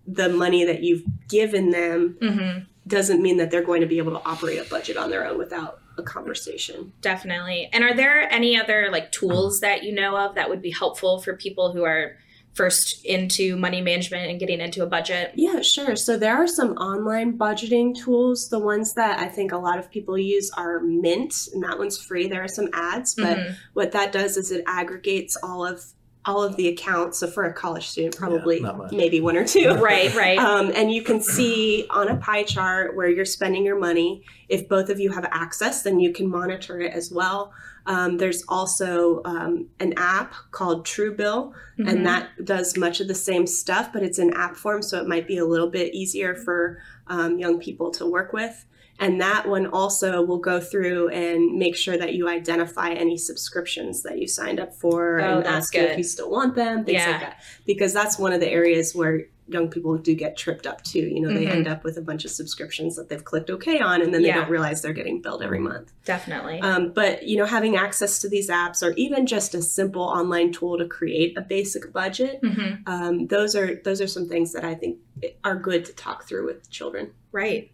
the 0.09 0.29
money 0.29 0.65
that 0.65 0.83
you've 0.83 1.05
given 1.29 1.71
them 1.71 2.17
hmm 2.21 2.59
doesn't 2.87 3.21
mean 3.21 3.37
that 3.39 3.51
they're 3.51 3.65
going 3.65 3.81
to 3.81 3.87
be 3.89 3.99
able 3.99 4.13
to 4.13 4.25
operate 4.25 4.61
a 4.61 4.65
budget 4.71 4.97
on 4.97 5.11
their 5.11 5.27
own 5.27 5.37
without 5.37 5.81
a 5.99 6.03
conversation. 6.03 6.93
Definitely. 7.01 7.69
And 7.73 7.85
are 7.85 7.95
there 7.95 8.31
any 8.33 8.59
other 8.59 8.89
like 8.91 9.13
tools 9.13 9.61
that 9.61 9.83
you 9.83 9.93
know 9.95 10.17
of 10.17 10.35
that 10.35 10.49
would 10.49 10.63
be 10.63 10.71
helpful 10.71 11.21
for 11.21 11.35
people 11.37 11.73
who 11.73 11.85
are 11.85 12.17
first 12.55 13.05
into 13.05 13.55
money 13.57 13.83
management 13.83 14.31
and 14.31 14.41
getting 14.41 14.61
into 14.61 14.83
a 14.83 14.87
budget? 14.87 15.33
Yeah, 15.35 15.61
sure. 15.61 15.95
So 15.95 16.17
there 16.17 16.35
are 16.37 16.47
some 16.47 16.73
online 16.79 17.37
budgeting 17.37 17.95
tools. 17.95 18.49
The 18.49 18.59
ones 18.59 18.95
that 18.95 19.19
I 19.19 19.29
think 19.29 19.53
a 19.53 19.59
lot 19.59 19.79
of 19.79 19.91
people 19.91 20.17
use 20.17 20.51
are 20.53 20.81
Mint, 20.81 21.49
and 21.53 21.63
that 21.63 21.79
one's 21.79 22.01
free. 22.01 22.29
There 22.29 22.43
are 22.43 22.49
some 22.49 22.69
ads, 22.73 23.15
but 23.15 23.37
Mhm. 23.37 23.55
what 23.75 23.93
that 23.93 24.11
does 24.13 24.37
is 24.39 24.51
it 24.51 24.65
aggregates 24.67 25.37
all 25.43 25.67
of 25.67 25.85
all 26.27 26.43
of 26.43 26.57
the 26.57 26.69
accounts. 26.69 27.19
So 27.19 27.27
for 27.29 27.45
a 27.45 27.53
college 27.53 27.87
student, 27.87 28.17
probably 28.17 28.61
not 28.61 28.77
much. 28.79 28.93
maybe 28.93 29.21
one 29.21 29.37
or 29.37 29.47
two. 29.47 29.75
Right. 29.87 30.13
Right. 30.15 30.39
Um, 30.39 30.73
and 30.75 30.93
you 30.93 31.03
can 31.03 31.21
see 31.21 31.87
on 31.91 32.09
a 32.09 32.17
pie 32.17 32.43
chart 32.43 32.97
where 32.97 33.09
you're 33.09 33.25
spending 33.25 33.65
your 33.65 33.79
money. 33.79 34.25
If 34.49 34.69
both 34.69 34.89
of 34.91 34.99
you 34.99 35.11
have 35.13 35.25
access, 35.31 35.83
then 35.83 36.01
you 36.01 36.13
can 36.13 36.29
monitor 36.29 36.81
it 36.81 36.93
as 36.93 37.11
well. 37.13 37.53
Um, 37.87 38.17
there's 38.17 38.43
also 38.49 39.23
um, 39.25 39.69
an 39.79 39.95
app 39.97 40.35
called 40.51 40.85
Truebill, 40.85 41.53
Mhm. 41.79 41.89
and 41.89 42.07
that 42.07 42.31
does 42.45 42.77
much 42.77 43.01
of 43.01 43.07
the 43.07 43.15
same 43.15 43.47
stuff, 43.47 43.93
but 43.93 44.03
it's 44.03 44.19
in 44.19 44.33
app 44.35 44.57
form, 44.57 44.83
so 44.83 45.01
it 45.01 45.07
might 45.07 45.29
be 45.29 45.39
a 45.39 45.45
little 45.45 45.69
bit 45.71 45.95
easier 45.95 46.35
for 46.35 46.79
um, 47.07 47.39
young 47.39 47.61
people 47.61 47.93
to 47.93 48.05
work 48.07 48.33
with. 48.33 48.65
And 48.99 49.21
that 49.21 49.47
one 49.49 49.67
also 49.67 50.23
will 50.23 50.39
go 50.39 50.61
through 50.61 51.09
and 51.11 51.59
make 51.59 51.77
sure 51.77 51.97
that 51.99 52.15
you 52.15 52.29
identify 52.29 52.91
any 52.91 53.19
subscriptions 53.19 54.03
that 54.03 54.19
you 54.19 54.27
signed 54.27 54.59
up 54.61 54.75
for 54.75 55.21
Oh, 55.21 55.39
and 55.39 55.47
ask 55.47 55.75
you 55.75 55.83
if 55.83 55.99
you 55.99 56.05
still 56.05 56.31
want 56.31 56.55
them, 56.55 56.85
things 56.85 57.01
Yeah. 57.01 57.11
like 57.13 57.21
that. 57.21 57.41
Because 57.67 57.93
that's 57.93 58.19
one 58.19 58.33
of 58.33 58.41
the 58.41 58.49
areas 58.51 58.95
where 58.95 59.23
young 59.49 59.69
people 59.69 59.97
do 59.97 60.13
get 60.13 60.37
tripped 60.37 60.67
up 60.67 60.83
too. 60.83 60.99
You 60.99 61.21
know, 61.21 61.31
they 61.33 61.45
Mhm. 61.47 61.51
end 61.53 61.69
up 61.69 61.85
with 61.85 61.97
a 61.99 62.01
bunch 62.01 62.25
of 62.25 62.33
subscriptions 62.33 62.97
that 62.97 63.09
they've 63.09 63.23
clicked 63.23 63.49
OK 63.49 63.79
on, 63.79 64.03
and 64.03 64.13
then 64.13 64.23
they 64.23 64.29
Yeah. 64.29 64.41
don't 64.41 64.51
realize 64.51 64.83
they're 64.83 64.93
getting 64.93 65.21
billed 65.21 65.41
every 65.41 65.61
month. 65.61 65.93
Definitely. 66.05 66.59
Um, 66.61 66.91
but 66.93 67.23
you 67.23 67.37
know, 67.37 67.45
having 67.45 67.77
access 67.77 68.19
to 68.21 68.29
these 68.29 68.51
apps, 68.51 68.83
or 68.83 68.93
even 68.97 69.25
just 69.25 69.55
a 69.55 69.63
simple 69.63 70.03
online 70.03 70.51
tool 70.53 70.79
to 70.79 70.87
create 70.87 71.39
a 71.39 71.43
basic 71.43 71.93
budget, 71.93 72.41
hmm 72.43 72.75
um, 72.89 73.27
those 73.29 73.55
are 73.55 73.77
those 73.85 74.01
are 74.01 74.07
some 74.09 74.27
things 74.29 74.53
that 74.53 74.65
I 74.65 74.75
think 74.75 74.99
are 75.45 75.57
good 75.57 75.85
to 75.85 75.93
talk 75.93 76.27
through 76.27 76.47
with 76.47 76.69
children. 76.71 77.13
Right. 77.31 77.71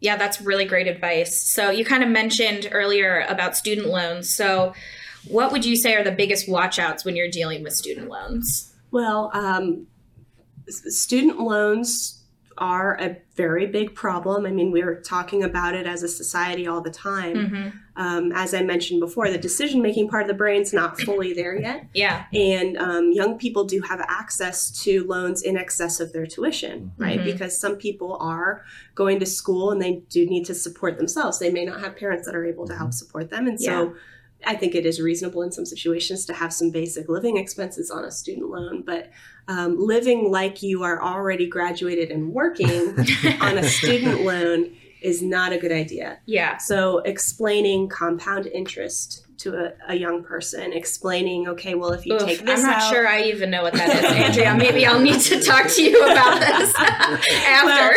Yeah, 0.00 0.16
that's 0.16 0.40
really 0.40 0.64
great 0.64 0.86
advice. 0.86 1.40
So, 1.40 1.70
you 1.70 1.84
kind 1.84 2.02
of 2.02 2.08
mentioned 2.08 2.68
earlier 2.72 3.24
about 3.28 3.56
student 3.56 3.88
loans. 3.88 4.34
So, 4.34 4.74
what 5.28 5.52
would 5.52 5.64
you 5.64 5.76
say 5.76 5.94
are 5.94 6.04
the 6.04 6.12
biggest 6.12 6.48
watchouts 6.48 7.04
when 7.04 7.16
you're 7.16 7.30
dealing 7.30 7.62
with 7.62 7.72
student 7.72 8.08
loans? 8.08 8.72
Well, 8.90 9.30
um, 9.34 9.86
student 10.68 11.40
loans 11.40 12.15
are 12.58 12.98
a 13.00 13.16
very 13.34 13.66
big 13.66 13.94
problem. 13.94 14.46
I 14.46 14.50
mean, 14.50 14.70
we're 14.70 15.00
talking 15.00 15.42
about 15.42 15.74
it 15.74 15.86
as 15.86 16.02
a 16.02 16.08
society 16.08 16.66
all 16.66 16.80
the 16.80 16.90
time. 16.90 17.36
Mm-hmm. 17.36 17.68
Um, 17.96 18.32
as 18.34 18.54
I 18.54 18.62
mentioned 18.62 19.00
before, 19.00 19.30
the 19.30 19.38
decision 19.38 19.82
making 19.82 20.08
part 20.08 20.22
of 20.22 20.28
the 20.28 20.34
brain's 20.34 20.72
not 20.72 21.00
fully 21.00 21.32
there 21.32 21.58
yet. 21.58 21.86
Yeah. 21.94 22.26
And 22.32 22.76
um, 22.76 23.12
young 23.12 23.38
people 23.38 23.64
do 23.64 23.80
have 23.82 24.00
access 24.00 24.70
to 24.84 25.04
loans 25.06 25.42
in 25.42 25.56
excess 25.56 25.98
of 26.00 26.12
their 26.12 26.26
tuition, 26.26 26.92
right? 26.98 27.20
Mhm. 27.20 27.24
Because 27.24 27.58
some 27.58 27.76
people 27.76 28.16
are 28.20 28.64
going 28.94 29.18
to 29.20 29.26
school 29.26 29.70
and 29.70 29.80
they 29.80 30.02
do 30.10 30.26
need 30.26 30.44
to 30.46 30.54
support 30.54 30.98
themselves. 30.98 31.38
They 31.38 31.50
may 31.50 31.64
not 31.64 31.80
have 31.80 31.96
parents 31.96 32.26
that 32.26 32.34
are 32.34 32.44
able 32.44 32.66
to 32.66 32.76
help 32.76 32.92
support 32.92 33.30
them. 33.30 33.46
And 33.46 33.60
so 33.60 33.94
I 34.44 34.54
think 34.54 34.74
it 34.74 34.84
is 34.84 35.00
reasonable 35.00 35.42
in 35.42 35.52
some 35.52 35.64
situations 35.64 36.26
to 36.26 36.34
have 36.34 36.52
some 36.52 36.70
basic 36.70 37.08
living 37.08 37.36
expenses 37.36 37.90
on 37.90 38.04
a 38.04 38.10
student 38.10 38.50
loan. 38.50 38.82
But 38.82 39.10
um, 39.48 39.76
living 39.78 40.30
like 40.30 40.62
you 40.62 40.82
are 40.82 41.02
already 41.02 41.46
graduated 41.46 42.10
and 42.10 42.32
working 42.32 42.98
on 43.40 43.58
a 43.58 43.64
student 43.64 44.22
loan 44.22 44.76
is 45.02 45.22
not 45.22 45.52
a 45.52 45.58
good 45.58 45.72
idea. 45.72 46.18
Yeah. 46.26 46.56
So, 46.58 46.98
explaining 46.98 47.88
compound 47.88 48.46
interest 48.46 49.25
to 49.38 49.54
a, 49.56 49.72
a 49.88 49.94
young 49.94 50.22
person, 50.24 50.72
explaining, 50.72 51.48
okay, 51.48 51.74
well, 51.74 51.92
if 51.92 52.06
you 52.06 52.14
Oof, 52.14 52.22
take 52.24 52.44
this 52.44 52.60
I'm 52.60 52.66
not 52.70 52.82
out, 52.82 52.92
sure 52.92 53.06
I 53.06 53.22
even 53.22 53.50
know 53.50 53.62
what 53.62 53.74
that 53.74 53.88
is, 53.88 54.04
Andrea. 54.04 54.54
Maybe 54.58 54.86
I'll 54.86 55.00
need 55.00 55.20
to 55.20 55.40
talk 55.40 55.66
to 55.68 55.82
you 55.82 56.02
about 56.04 56.40
this 56.40 56.74
after. 56.78 57.96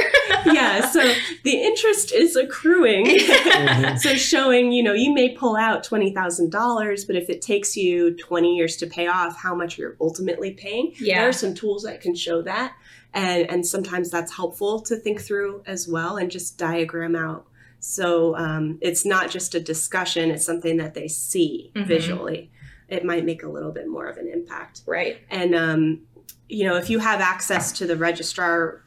yeah, 0.54 0.90
so 0.90 1.02
the 1.44 1.52
interest 1.64 2.12
is 2.14 2.36
accruing. 2.36 3.06
Mhm. 3.60 4.00
so 4.00 4.14
showing, 4.16 4.72
you 4.72 4.82
know, 4.84 4.94
you 4.94 5.14
may 5.14 5.30
pull 5.36 5.56
out 5.56 5.84
$20,000, 5.86 7.08
but 7.08 7.16
if 7.16 7.30
it 7.30 7.42
takes 7.42 7.76
you 7.76 8.16
20 8.16 8.56
years 8.56 8.78
to 8.78 8.88
pay 8.88 9.08
off 9.08 9.38
how 9.38 9.54
much 9.56 9.78
you're 9.78 9.96
ultimately 10.00 10.52
paying, 10.52 10.94
Yeah. 11.00 11.20
there 11.20 11.30
are 11.30 11.34
some 11.34 11.54
tools 11.54 11.84
that 11.84 12.02
can 12.02 12.16
show 12.16 12.42
that. 12.44 12.74
And, 13.14 13.50
and 13.50 13.66
sometimes 13.66 14.10
that's 14.10 14.36
helpful 14.36 14.82
to 14.82 14.96
think 14.96 15.22
through 15.22 15.64
as 15.66 15.88
well 15.88 16.18
and 16.18 16.30
just 16.30 16.58
diagram 16.58 17.16
out. 17.16 17.46
So 17.80 18.36
um, 18.36 18.78
it's 18.82 19.06
not 19.06 19.30
just 19.30 19.56
a 19.56 19.60
discussion, 19.60 20.32
it's 20.32 20.46
something 20.46 20.78
that 20.78 20.94
they 20.94 21.08
see 21.08 21.72
Mhm. 21.76 21.88
visually. 21.88 22.52
It 22.88 23.06
might 23.06 23.24
make 23.26 23.44
a 23.44 23.50
little 23.50 23.72
bit 23.72 23.88
more 23.88 24.08
of 24.08 24.18
an 24.18 24.28
impact. 24.28 24.82
right. 24.86 25.18
And 25.30 25.56
um, 25.56 26.02
you 26.48 26.66
know, 26.66 26.76
if 26.78 26.90
you 26.90 27.00
have 27.00 27.22
access 27.22 27.72
to 27.74 27.86
the 27.86 27.96
registrar 27.96 28.82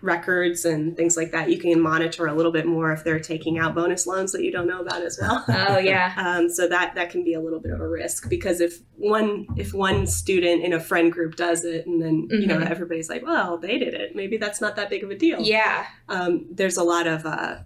records 0.00 0.64
and 0.64 0.96
things 0.96 1.16
like 1.16 1.30
that, 1.30 1.48
you 1.48 1.58
can 1.58 1.80
monitor 1.80 2.26
a 2.26 2.34
little 2.34 2.50
bit 2.50 2.66
more 2.66 2.90
if 2.90 3.04
they're 3.04 3.20
taking 3.20 3.58
out 3.58 3.72
bonus 3.74 4.04
loans 4.06 4.32
that 4.32 4.42
you 4.42 4.50
don't 4.50 4.66
know 4.66 4.80
about 4.80 5.02
as 5.02 5.16
well. 5.20 5.44
Oh 5.48 5.78
yeah. 5.78 6.12
Um, 6.16 6.48
so 6.48 6.66
that 6.68 6.94
that 6.96 7.10
can 7.10 7.22
be 7.24 7.34
a 7.34 7.40
little 7.40 7.60
bit 7.60 7.72
of 7.72 7.80
a 7.80 7.88
risk 7.88 8.28
because 8.28 8.60
if 8.60 8.80
one 8.96 9.46
if 9.56 9.72
one 9.72 10.06
student 10.08 10.64
in 10.64 10.72
a 10.72 10.80
friend 10.80 11.12
group 11.12 11.36
does 11.36 11.64
it 11.64 11.86
and 11.86 12.02
then 12.02 12.26
you 12.30 12.46
know 12.46 12.56
Mhm. 12.58 12.70
everybody's 12.70 13.08
like, 13.08 13.24
well, 13.24 13.58
they 13.58 13.78
did 13.78 13.94
it, 13.94 14.16
maybe 14.16 14.38
that's 14.38 14.60
not 14.60 14.74
that 14.76 14.90
big 14.90 15.04
of 15.04 15.10
a 15.10 15.14
deal. 15.16 15.40
Yeah. 15.40 15.86
Um, 16.08 16.46
there's 16.50 16.76
a 16.78 16.84
lot 16.84 17.06
of 17.06 17.24
uh, 17.24 17.58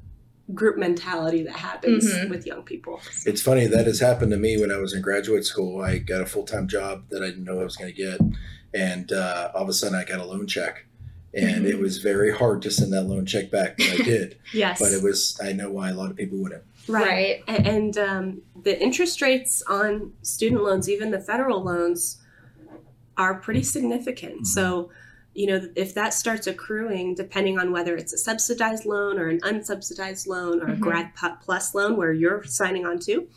group 0.54 0.76
mentality 0.78 1.42
that 1.42 1.56
happens 1.56 2.08
Mhm. 2.12 2.30
with 2.30 2.46
young 2.46 2.62
people. 2.62 3.00
It's 3.24 3.42
funny 3.42 3.66
that 3.66 3.86
has 3.86 3.98
happened 4.00 4.30
to 4.30 4.36
me 4.38 4.56
when 4.58 4.70
I 4.70 4.76
was 4.78 4.92
in 4.92 5.02
graduate 5.02 5.44
school. 5.44 5.80
I 5.82 5.98
got 5.98 6.20
a 6.20 6.26
full 6.26 6.44
time 6.44 6.68
job 6.68 7.04
that 7.10 7.22
I 7.22 7.26
didn't 7.26 7.44
know 7.44 7.60
I 7.60 7.64
was 7.64 7.76
going 7.76 7.92
to 7.92 7.96
get, 7.96 8.20
and 8.72 9.10
uh, 9.12 9.50
all 9.54 9.62
of 9.64 9.68
a 9.68 9.72
sudden 9.72 9.96
I 9.98 10.04
got 10.04 10.20
a 10.20 10.24
loan 10.24 10.46
check, 10.46 10.86
and 11.34 11.66
it 11.66 11.78
was 11.80 11.98
very 11.98 12.32
hard 12.32 12.62
to 12.62 12.70
send 12.70 12.92
that 12.92 13.02
loan 13.02 13.26
check 13.26 13.50
back, 13.50 13.76
but 13.78 13.88
I 13.88 13.96
did. 14.04 14.38
Yes, 14.54 14.78
but 14.78 14.92
it 14.92 15.02
was 15.02 15.38
I 15.42 15.52
know 15.52 15.70
why 15.72 15.90
a 15.90 15.94
lot 15.94 16.10
of 16.10 16.16
people 16.16 16.38
wouldn't. 16.38 16.62
Right. 16.88 17.42
A- 17.48 17.50
And 17.50 17.98
um, 17.98 18.42
the 18.62 18.80
interest 18.80 19.20
rates 19.20 19.62
on 19.68 20.12
student 20.22 20.62
loans, 20.62 20.88
even 20.88 21.10
the 21.10 21.18
federal 21.20 21.64
loans, 21.64 22.18
are 23.16 23.34
pretty 23.34 23.64
significant. 23.64 24.42
Mhm. 24.42 24.46
So, 24.46 24.90
you 25.36 25.46
know, 25.46 25.68
if 25.76 25.92
that 25.92 26.14
starts 26.14 26.46
accruing, 26.46 27.14
depending 27.14 27.58
on 27.58 27.70
whether 27.70 27.94
it's 27.94 28.14
a 28.14 28.16
subsidized 28.18 28.86
loan 28.86 29.18
or 29.18 29.28
an 29.28 29.38
unsubsidized 29.42 30.26
loan 30.26 30.62
or 30.62 30.68
a 30.68 30.76
Mhm. 30.76 30.80
grad 30.80 31.10
plus 31.42 31.74
loan 31.74 31.94
where 31.98 32.10
you're 32.10 32.42
signing 32.44 32.86
on 32.86 32.98
to, 33.00 33.28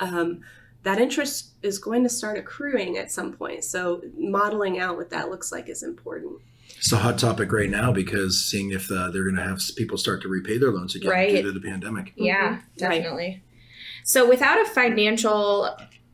um, 0.00 0.40
that 0.82 0.98
interest 0.98 1.50
is 1.62 1.78
going 1.78 2.02
to 2.02 2.08
start 2.08 2.36
accruing 2.36 2.98
at 2.98 3.12
some 3.12 3.32
point. 3.32 3.62
So, 3.62 4.02
modeling 4.18 4.80
out 4.80 4.96
what 4.96 5.10
that 5.10 5.30
looks 5.30 5.52
like 5.52 5.68
is 5.68 5.84
important. 5.84 6.40
It's 6.76 6.90
a 6.92 6.96
hot 6.96 7.16
topic 7.18 7.52
right 7.52 7.70
now 7.70 7.92
because 7.92 8.42
seeing 8.42 8.72
if 8.72 8.90
uh, 8.90 9.10
they're 9.12 9.22
going 9.22 9.36
to 9.36 9.42
have 9.42 9.60
people 9.76 9.98
start 9.98 10.22
to 10.22 10.28
repay 10.28 10.58
their 10.58 10.72
loans 10.72 10.96
again 10.96 11.10
Right. 11.10 11.36
due 11.36 11.42
to 11.42 11.52
the 11.52 11.60
pandemic. 11.60 12.12
Yeah, 12.16 12.48
Mhm. 12.48 12.52
Right. 12.52 12.62
definitely. 12.76 13.42
So, 14.02 14.28
without 14.28 14.60
a 14.60 14.64
financial 14.64 15.68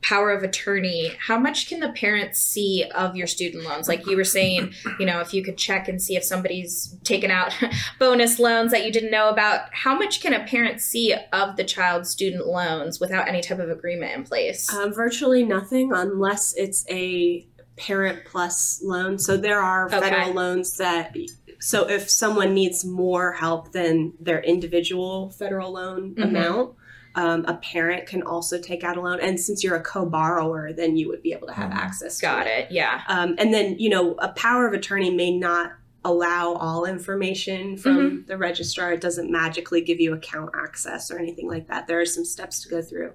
power 0.07 0.31
of 0.31 0.45
attorney, 0.45 1.13
how 1.27 1.37
much 1.39 1.69
can 1.69 1.81
the 1.81 1.89
parents 1.91 2.39
see 2.41 2.85
of 2.95 3.17
your 3.17 3.27
student 3.27 3.65
loans? 3.65 3.89
Like 3.89 4.07
you 4.07 4.17
were 4.17 4.23
saying, 4.25 4.73
you 5.01 5.07
know, 5.07 5.19
if 5.21 5.35
you 5.35 5.43
could 5.43 5.59
check 5.59 5.89
and 5.89 6.01
see 6.01 6.15
if 6.17 6.23
somebody's 6.25 6.97
taken 7.03 7.31
out 7.31 7.53
bonus 7.99 8.39
loans 8.39 8.71
that 8.71 8.85
you 8.87 8.93
didn't 8.93 9.11
know 9.11 9.29
about, 9.29 9.63
how 9.73 9.99
much 9.99 10.21
can 10.21 10.33
a 10.33 10.45
parent 10.45 10.81
see 10.81 11.13
of 11.33 11.57
the 11.57 11.65
child's 11.65 12.09
student 12.11 12.47
loans 12.47 13.01
without 13.01 13.27
any 13.29 13.41
type 13.41 13.59
of 13.59 13.69
agreement 13.69 14.13
in 14.17 14.23
place? 14.23 14.73
Um, 14.73 14.93
virtually 14.95 15.43
nothing 15.43 15.91
unless 15.93 16.55
it's 16.57 16.85
a 16.89 17.45
parent 17.77 18.21
plus 18.27 18.81
loan. 18.85 19.19
So 19.19 19.37
there 19.37 19.61
are 19.61 19.87
Okay. 19.87 19.99
federal 19.99 20.33
loans 20.35 20.77
that. 20.77 21.15
So 21.59 21.89
if 21.91 22.09
someone 22.09 22.55
needs 22.55 22.85
more 22.85 23.33
help 23.33 23.73
than 23.73 24.13
their 24.21 24.41
individual 24.41 25.31
federal 25.31 25.73
loan 25.73 26.15
Mhm. 26.15 26.25
amount, 26.29 26.75
um, 27.17 27.45
a 27.49 27.55
parent 27.57 28.07
can 28.07 28.23
also 28.23 28.61
take 28.61 28.85
out 28.85 28.97
a 28.97 29.01
loan. 29.01 29.19
And 29.21 29.41
since 29.41 29.65
you're 29.65 29.75
a 29.77 29.83
co-borrower, 29.83 30.73
then 30.73 30.97
you 30.97 31.09
would 31.09 31.23
be 31.23 31.33
able 31.33 31.49
to 31.49 31.53
have 31.55 31.71
Mhm. 31.73 31.77
access. 31.77 32.19
to 32.19 32.23
Got 32.23 32.47
it. 32.47 32.71
Yeah. 32.71 33.01
Um, 33.09 33.35
and 33.39 33.53
then 33.53 33.77
you 33.79 33.89
know 33.89 34.13
a 34.21 34.29
power 34.29 34.67
of 34.69 34.73
attorney 34.75 35.11
may 35.11 35.37
not 35.37 35.73
allow 36.05 36.53
all 36.53 36.85
information 36.85 37.77
from 37.77 37.97
Mm-hmm. 37.97 38.27
the 38.27 38.37
registrar. 38.39 38.93
It 38.93 39.01
doesn't 39.01 39.29
magically 39.31 39.81
give 39.81 39.99
you 39.99 40.13
account 40.15 40.51
access 40.55 41.11
or 41.11 41.19
anything 41.19 41.49
like 41.49 41.67
that. 41.67 41.89
There 41.89 42.01
are 42.01 42.07
some 42.07 42.25
steps 42.25 42.63
to 42.63 42.69
go 42.69 42.81
through, 42.81 43.13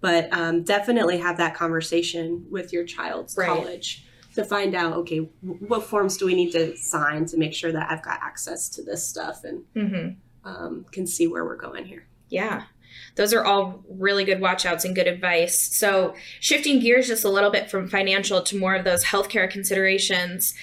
but 0.00 0.32
um, 0.32 0.62
definitely 0.62 1.18
have 1.18 1.36
that 1.36 1.54
conversation 1.54 2.46
with 2.50 2.72
your 2.72 2.84
child's 2.84 3.36
Right. 3.36 3.46
college 3.48 4.06
to 4.36 4.44
find 4.44 4.74
out. 4.74 4.94
Okay, 4.94 5.28
w- 5.44 5.66
what 5.66 5.82
forms 5.82 6.16
do 6.16 6.24
we 6.24 6.34
need 6.34 6.52
to 6.52 6.76
sign 6.78 7.26
to 7.26 7.36
make 7.36 7.52
sure 7.52 7.72
that 7.72 7.90
I've 7.90 8.02
got 8.02 8.20
access 8.22 8.68
to 8.70 8.82
this 8.82 9.04
stuff 9.06 9.44
and 9.44 9.64
Mm-hmm. 9.76 10.48
um, 10.48 10.86
can 10.92 11.06
see 11.06 11.26
where 11.26 11.44
we're 11.44 11.56
going 11.56 11.84
here. 11.84 12.06
Yeah. 12.30 12.62
Those 13.16 13.32
are 13.32 13.44
all 13.44 13.84
really 13.88 14.24
good 14.24 14.40
watchouts 14.40 14.84
and 14.84 14.94
good 14.94 15.06
advice. 15.06 15.58
So, 15.58 16.14
shifting 16.40 16.80
gears 16.80 17.08
just 17.08 17.24
a 17.24 17.28
little 17.28 17.50
bit 17.50 17.70
from 17.70 17.88
financial 17.88 18.42
to 18.42 18.56
more 18.56 18.74
of 18.74 18.84
those 18.84 19.04
healthcare 19.04 19.50
considerations. 19.50 20.54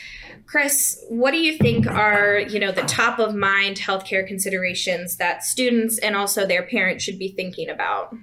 Chris, 0.45 1.03
what 1.09 1.31
do 1.31 1.37
you 1.37 1.57
think 1.57 1.87
are, 1.87 2.39
you 2.39 2.59
know, 2.59 2.71
the 2.71 2.83
top 2.83 3.19
of 3.19 3.35
mind 3.35 3.77
healthcare 3.77 4.25
considerations 4.25 5.17
that 5.17 5.43
students 5.43 5.97
and 5.97 6.15
also 6.15 6.45
their 6.47 6.63
parents 6.63 7.03
should 7.03 7.19
be 7.19 7.29
thinking 7.29 7.69
about? 7.69 8.15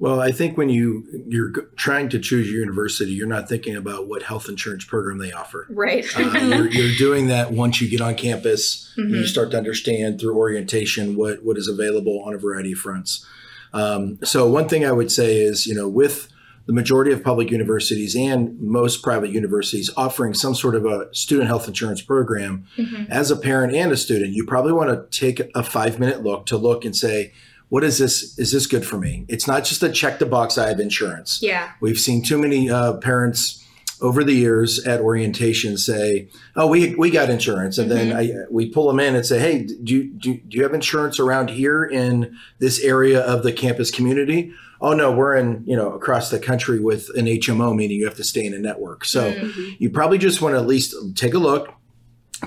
Well, 0.00 0.20
I 0.20 0.30
think 0.30 0.56
when 0.56 0.68
you 0.68 1.04
you're 1.26 1.50
trying 1.76 2.08
to 2.10 2.18
choose 2.18 2.50
your 2.50 2.60
university, 2.60 3.12
you're 3.12 3.26
not 3.26 3.48
thinking 3.48 3.76
about 3.76 4.06
what 4.08 4.22
health 4.22 4.48
insurance 4.48 4.84
program 4.84 5.18
they 5.18 5.32
offer. 5.32 5.66
Right. 5.70 6.06
Uh, 6.16 6.38
you're, 6.38 6.70
you're 6.70 6.96
doing 6.96 7.28
that 7.28 7.50
once 7.50 7.80
you 7.80 7.88
get 7.88 8.00
on 8.00 8.14
campus. 8.14 8.92
Mhm. 8.96 9.10
You 9.10 9.26
start 9.26 9.50
to 9.50 9.58
understand 9.58 10.20
through 10.20 10.36
orientation 10.36 11.16
what 11.16 11.44
what 11.44 11.58
is 11.58 11.68
available 11.68 12.22
on 12.24 12.32
a 12.32 12.38
variety 12.38 12.72
of 12.72 12.78
fronts. 12.78 13.26
Um, 13.72 14.18
so 14.24 14.48
one 14.48 14.68
thing 14.68 14.84
I 14.84 14.92
would 14.92 15.10
say 15.12 15.38
is, 15.38 15.66
you 15.66 15.74
know, 15.74 15.88
with 15.88 16.28
the 16.66 16.72
majority 16.74 17.12
of 17.12 17.24
public 17.24 17.50
universities 17.50 18.14
and 18.14 18.60
most 18.60 19.02
private 19.02 19.30
universities 19.30 19.88
offering 19.96 20.34
some 20.34 20.54
sort 20.54 20.74
of 20.74 20.84
a 20.84 21.08
student 21.14 21.48
health 21.48 21.66
insurance 21.66 22.02
program, 22.02 22.64
Mhm. 22.76 23.08
as 23.08 23.30
a 23.30 23.36
parent 23.36 23.74
and 23.74 23.90
a 23.90 23.96
student, 23.96 24.34
you 24.34 24.44
probably 24.44 24.72
want 24.72 24.90
to 24.90 25.18
take 25.18 25.40
a 25.54 25.62
five 25.62 25.98
minute 25.98 26.22
look 26.22 26.44
to 26.46 26.58
look 26.58 26.84
and 26.84 26.94
say, 26.94 27.32
what 27.70 27.84
is 27.84 27.98
this? 27.98 28.38
Is 28.38 28.52
this 28.52 28.66
good 28.66 28.84
for 28.86 28.98
me? 28.98 29.24
It's 29.28 29.46
not 29.46 29.64
just 29.64 29.82
a 29.82 29.90
check 29.90 30.18
the 30.18 30.26
box. 30.26 30.56
I 30.58 30.68
have 30.68 30.80
insurance. 30.80 31.38
Yeah. 31.42 31.70
We've 31.80 31.98
seen 31.98 32.22
too 32.22 32.38
many 32.38 32.70
uh, 32.70 32.94
parents 32.94 33.62
over 34.00 34.22
the 34.24 34.32
years 34.34 34.78
at 34.86 35.00
orientation 35.00 35.76
say, 35.76 36.28
"Oh, 36.56 36.66
we 36.66 36.94
we 36.94 37.10
got 37.10 37.30
insurance," 37.30 37.78
and 37.78 37.90
then 37.90 38.12
I, 38.16 38.32
we 38.50 38.68
pull 38.70 38.86
them 38.88 39.00
in 39.00 39.14
and 39.14 39.24
say, 39.26 39.38
"Hey, 39.38 39.62
do 39.82 39.94
you, 39.94 40.04
do, 40.10 40.34
do 40.36 40.56
you 40.56 40.62
have 40.62 40.74
insurance 40.74 41.18
around 41.18 41.50
here 41.50 41.84
in 41.84 42.36
this 42.58 42.80
area 42.80 43.20
of 43.20 43.42
the 43.42 43.52
campus 43.52 43.90
community?" 43.90 44.52
Oh 44.80 44.92
no, 44.92 45.10
we're 45.10 45.34
in 45.36 45.64
you 45.66 45.74
know 45.76 45.92
across 45.92 46.30
the 46.30 46.38
country 46.38 46.78
with 46.78 47.08
an 47.16 47.26
HMO, 47.26 47.74
meaning 47.74 47.98
you 47.98 48.04
have 48.04 48.16
to 48.16 48.24
stay 48.24 48.44
in 48.46 48.54
a 48.54 48.58
network. 48.58 49.04
So 49.04 49.32
Mm. 49.32 49.76
you 49.80 49.90
probably 49.90 50.18
just 50.18 50.40
want 50.40 50.54
to 50.54 50.58
at 50.60 50.66
least 50.66 50.94
take 51.16 51.34
a 51.34 51.38
look, 51.38 51.74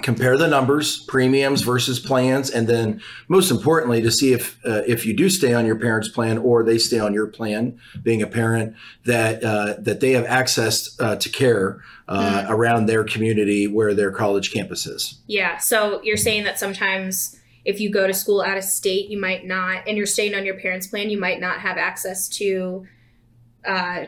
compare 0.02 0.38
the 0.38 0.48
numbers, 0.48 1.04
premiums 1.04 1.62
versus 1.62 2.00
plans, 2.00 2.50
and 2.50 2.68
then 2.68 3.02
most 3.28 3.52
importantly, 3.52 4.02
to 4.02 4.12
see 4.12 4.34
if 4.34 4.58
uh, 4.66 4.84
if 4.88 5.06
you 5.06 5.16
do 5.16 5.30
stay 5.30 5.54
on 5.54 5.66
your 5.66 5.76
parents' 5.76 6.08
plan 6.08 6.38
or 6.38 6.64
they 6.64 6.78
stay 6.78 7.00
on 7.00 7.14
your 7.14 7.28
plan, 7.28 7.80
being 8.02 8.22
a 8.22 8.28
parent, 8.28 8.76
that 9.06 9.44
uh, 9.44 9.76
that 9.80 10.00
they 10.00 10.12
have 10.12 10.26
access 10.26 10.98
uh, 11.00 11.16
to 11.18 11.30
care 11.30 11.82
uh, 12.08 12.46
around 12.48 12.86
their 12.86 13.04
community 13.04 13.68
where 13.68 13.94
their 13.94 14.12
college 14.12 14.52
campus 14.54 14.86
is. 14.86 15.20
Yeah. 15.28 15.58
So 15.58 16.02
you're 16.04 16.18
saying 16.18 16.44
that 16.44 16.60
sometimes 16.60 17.38
if 17.64 17.80
you 17.80 17.92
go 17.92 18.08
to 18.08 18.14
school 18.14 18.42
out 18.42 18.58
of 18.58 18.64
state, 18.64 19.10
you 19.10 19.20
might 19.20 19.46
not, 19.46 19.88
and 19.88 19.98
you're 19.98 20.06
staying 20.06 20.34
on 20.36 20.46
your 20.46 20.60
parents' 20.60 20.88
plan, 20.88 21.10
you 21.10 21.20
might 21.20 21.40
not 21.40 21.60
have 21.60 21.78
access 21.78 22.28
to 22.30 22.88
uh, 23.66 24.06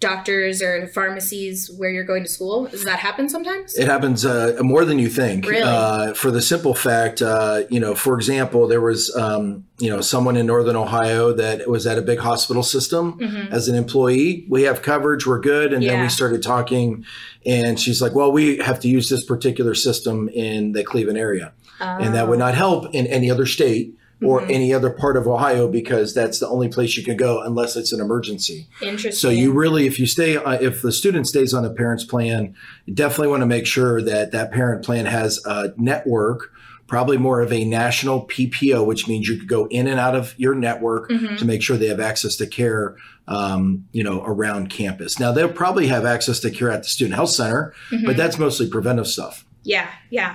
doctors 0.00 0.62
or 0.62 0.86
pharmacies 0.88 1.70
where 1.70 1.90
you're 1.90 2.04
going 2.04 2.24
to 2.24 2.28
school. 2.28 2.66
Does 2.66 2.84
that 2.84 2.98
happen 2.98 3.28
sometimes? 3.28 3.76
It 3.76 3.86
happens 3.86 4.24
uh, 4.24 4.56
more 4.62 4.84
than 4.86 4.98
you 4.98 5.08
think. 5.10 5.46
Really? 5.46 5.62
Uh, 5.62 6.14
for 6.14 6.30
the 6.30 6.40
simple 6.40 6.74
fact, 6.74 7.20
uh, 7.20 7.62
you 7.68 7.78
know, 7.78 7.94
for 7.94 8.14
example, 8.16 8.66
there 8.66 8.80
was, 8.80 9.14
um, 9.14 9.64
you 9.78 9.90
know, 9.90 10.00
someone 10.00 10.36
in 10.36 10.46
Northern 10.46 10.74
Ohio 10.76 11.32
that 11.34 11.68
was 11.68 11.86
at 11.86 11.98
a 11.98 12.02
big 12.02 12.18
hospital 12.18 12.62
system 12.62 13.18
Mhm. 13.18 13.50
as 13.52 13.68
an 13.68 13.74
employee. 13.76 14.46
We 14.48 14.62
have 14.62 14.80
coverage. 14.80 15.26
We're 15.26 15.38
good. 15.40 15.72
And 15.74 15.82
then 15.84 16.00
we 16.00 16.08
started 16.08 16.42
talking, 16.42 17.04
and 17.44 17.78
she's 17.78 18.00
like, 18.00 18.14
"Well, 18.14 18.32
we 18.32 18.56
have 18.58 18.80
to 18.80 18.88
use 18.88 19.10
this 19.10 19.24
particular 19.24 19.74
system 19.74 20.28
in 20.32 20.72
the 20.72 20.82
Cleveland 20.82 21.18
area, 21.18 21.52
and 21.78 22.14
that 22.14 22.26
would 22.28 22.38
not 22.38 22.54
help 22.54 22.94
in 22.94 23.06
any 23.06 23.30
other 23.30 23.44
state." 23.46 23.94
Or 24.22 24.42
Mhm. 24.42 24.50
any 24.50 24.74
other 24.74 24.90
part 24.90 25.16
of 25.16 25.26
Ohio 25.26 25.66
because 25.66 26.12
that's 26.12 26.40
the 26.40 26.46
only 26.48 26.68
place 26.68 26.94
you 26.96 27.02
can 27.02 27.16
go 27.16 27.40
unless 27.40 27.74
it's 27.74 27.90
an 27.92 28.00
emergency. 28.00 28.66
Interesting. 28.82 29.12
So 29.12 29.30
you 29.30 29.50
really, 29.52 29.86
if 29.86 29.98
you 29.98 30.06
stay, 30.06 30.36
uh, 30.36 30.58
if 30.60 30.82
the 30.82 30.92
student 30.92 31.26
stays 31.26 31.54
on 31.54 31.64
a 31.64 31.70
parent's 31.70 32.04
plan, 32.04 32.54
you 32.84 32.94
definitely 32.94 33.28
want 33.28 33.40
to 33.40 33.46
make 33.46 33.64
sure 33.64 34.02
that 34.02 34.30
that 34.32 34.52
parent 34.52 34.84
plan 34.84 35.06
has 35.06 35.40
a 35.46 35.72
network 35.78 36.50
probably 36.86 37.16
more 37.16 37.40
of 37.40 37.52
a 37.52 37.64
national 37.64 38.22
PPO, 38.26 38.84
which 38.84 39.06
means 39.06 39.28
you 39.28 39.36
could 39.38 39.46
go 39.48 39.66
in 39.70 39.86
and 39.86 40.00
out 40.00 40.16
of 40.16 40.34
your 40.36 40.54
network 40.56 41.08
Mhm. 41.08 41.38
to 41.38 41.44
make 41.44 41.62
sure 41.62 41.76
they 41.76 41.86
have 41.86 42.00
access 42.00 42.34
to 42.36 42.46
care, 42.48 42.96
um, 43.28 43.84
you 43.92 44.02
know, 44.02 44.22
around 44.26 44.70
campus. 44.70 45.20
Now 45.20 45.30
they'll 45.30 45.48
probably 45.48 45.86
have 45.86 46.04
access 46.04 46.40
to 46.40 46.50
care 46.50 46.68
at 46.70 46.82
the 46.82 46.88
student 46.88 47.14
health 47.14 47.30
center, 47.30 47.72
Mhm. 47.92 48.04
but 48.06 48.16
that's 48.16 48.38
mostly 48.40 48.68
preventive 48.68 49.06
stuff. 49.06 49.44
Yeah, 49.62 49.86
yeah. 50.10 50.34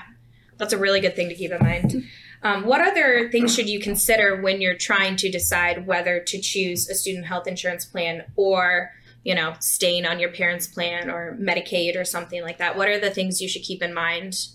That's 0.58 0.72
a 0.72 0.78
really 0.78 1.02
good 1.02 1.16
thing 1.16 1.28
to 1.28 1.36
keep 1.36 1.52
in 1.52 1.58
mind. 1.62 2.04
Um, 2.46 2.68
what 2.68 2.80
other 2.80 3.28
things 3.32 3.56
should 3.56 3.68
you 3.68 3.80
consider 3.80 4.40
when 4.40 4.62
you're 4.62 4.78
trying 4.78 5.16
to 5.16 5.32
decide 5.32 5.88
whether 5.88 6.20
to 6.20 6.40
choose 6.40 6.88
a 6.88 6.94
student 6.94 7.26
health 7.26 7.48
insurance 7.48 7.86
plan 7.86 8.24
or, 8.36 8.92
you 9.24 9.34
know, 9.34 9.56
staying 9.60 10.06
on 10.06 10.20
your 10.20 10.32
parents' 10.32 10.68
plan 10.68 11.10
or 11.10 11.36
Medicaid 11.42 12.00
or 12.00 12.06
something 12.06 12.44
like 12.44 12.60
that? 12.60 12.78
What 12.78 12.88
are 12.88 13.00
the 13.00 13.10
things 13.10 13.42
you 13.42 13.50
should 13.50 13.64
keep 13.64 13.82
in 13.82 13.96
mind? 13.96 14.50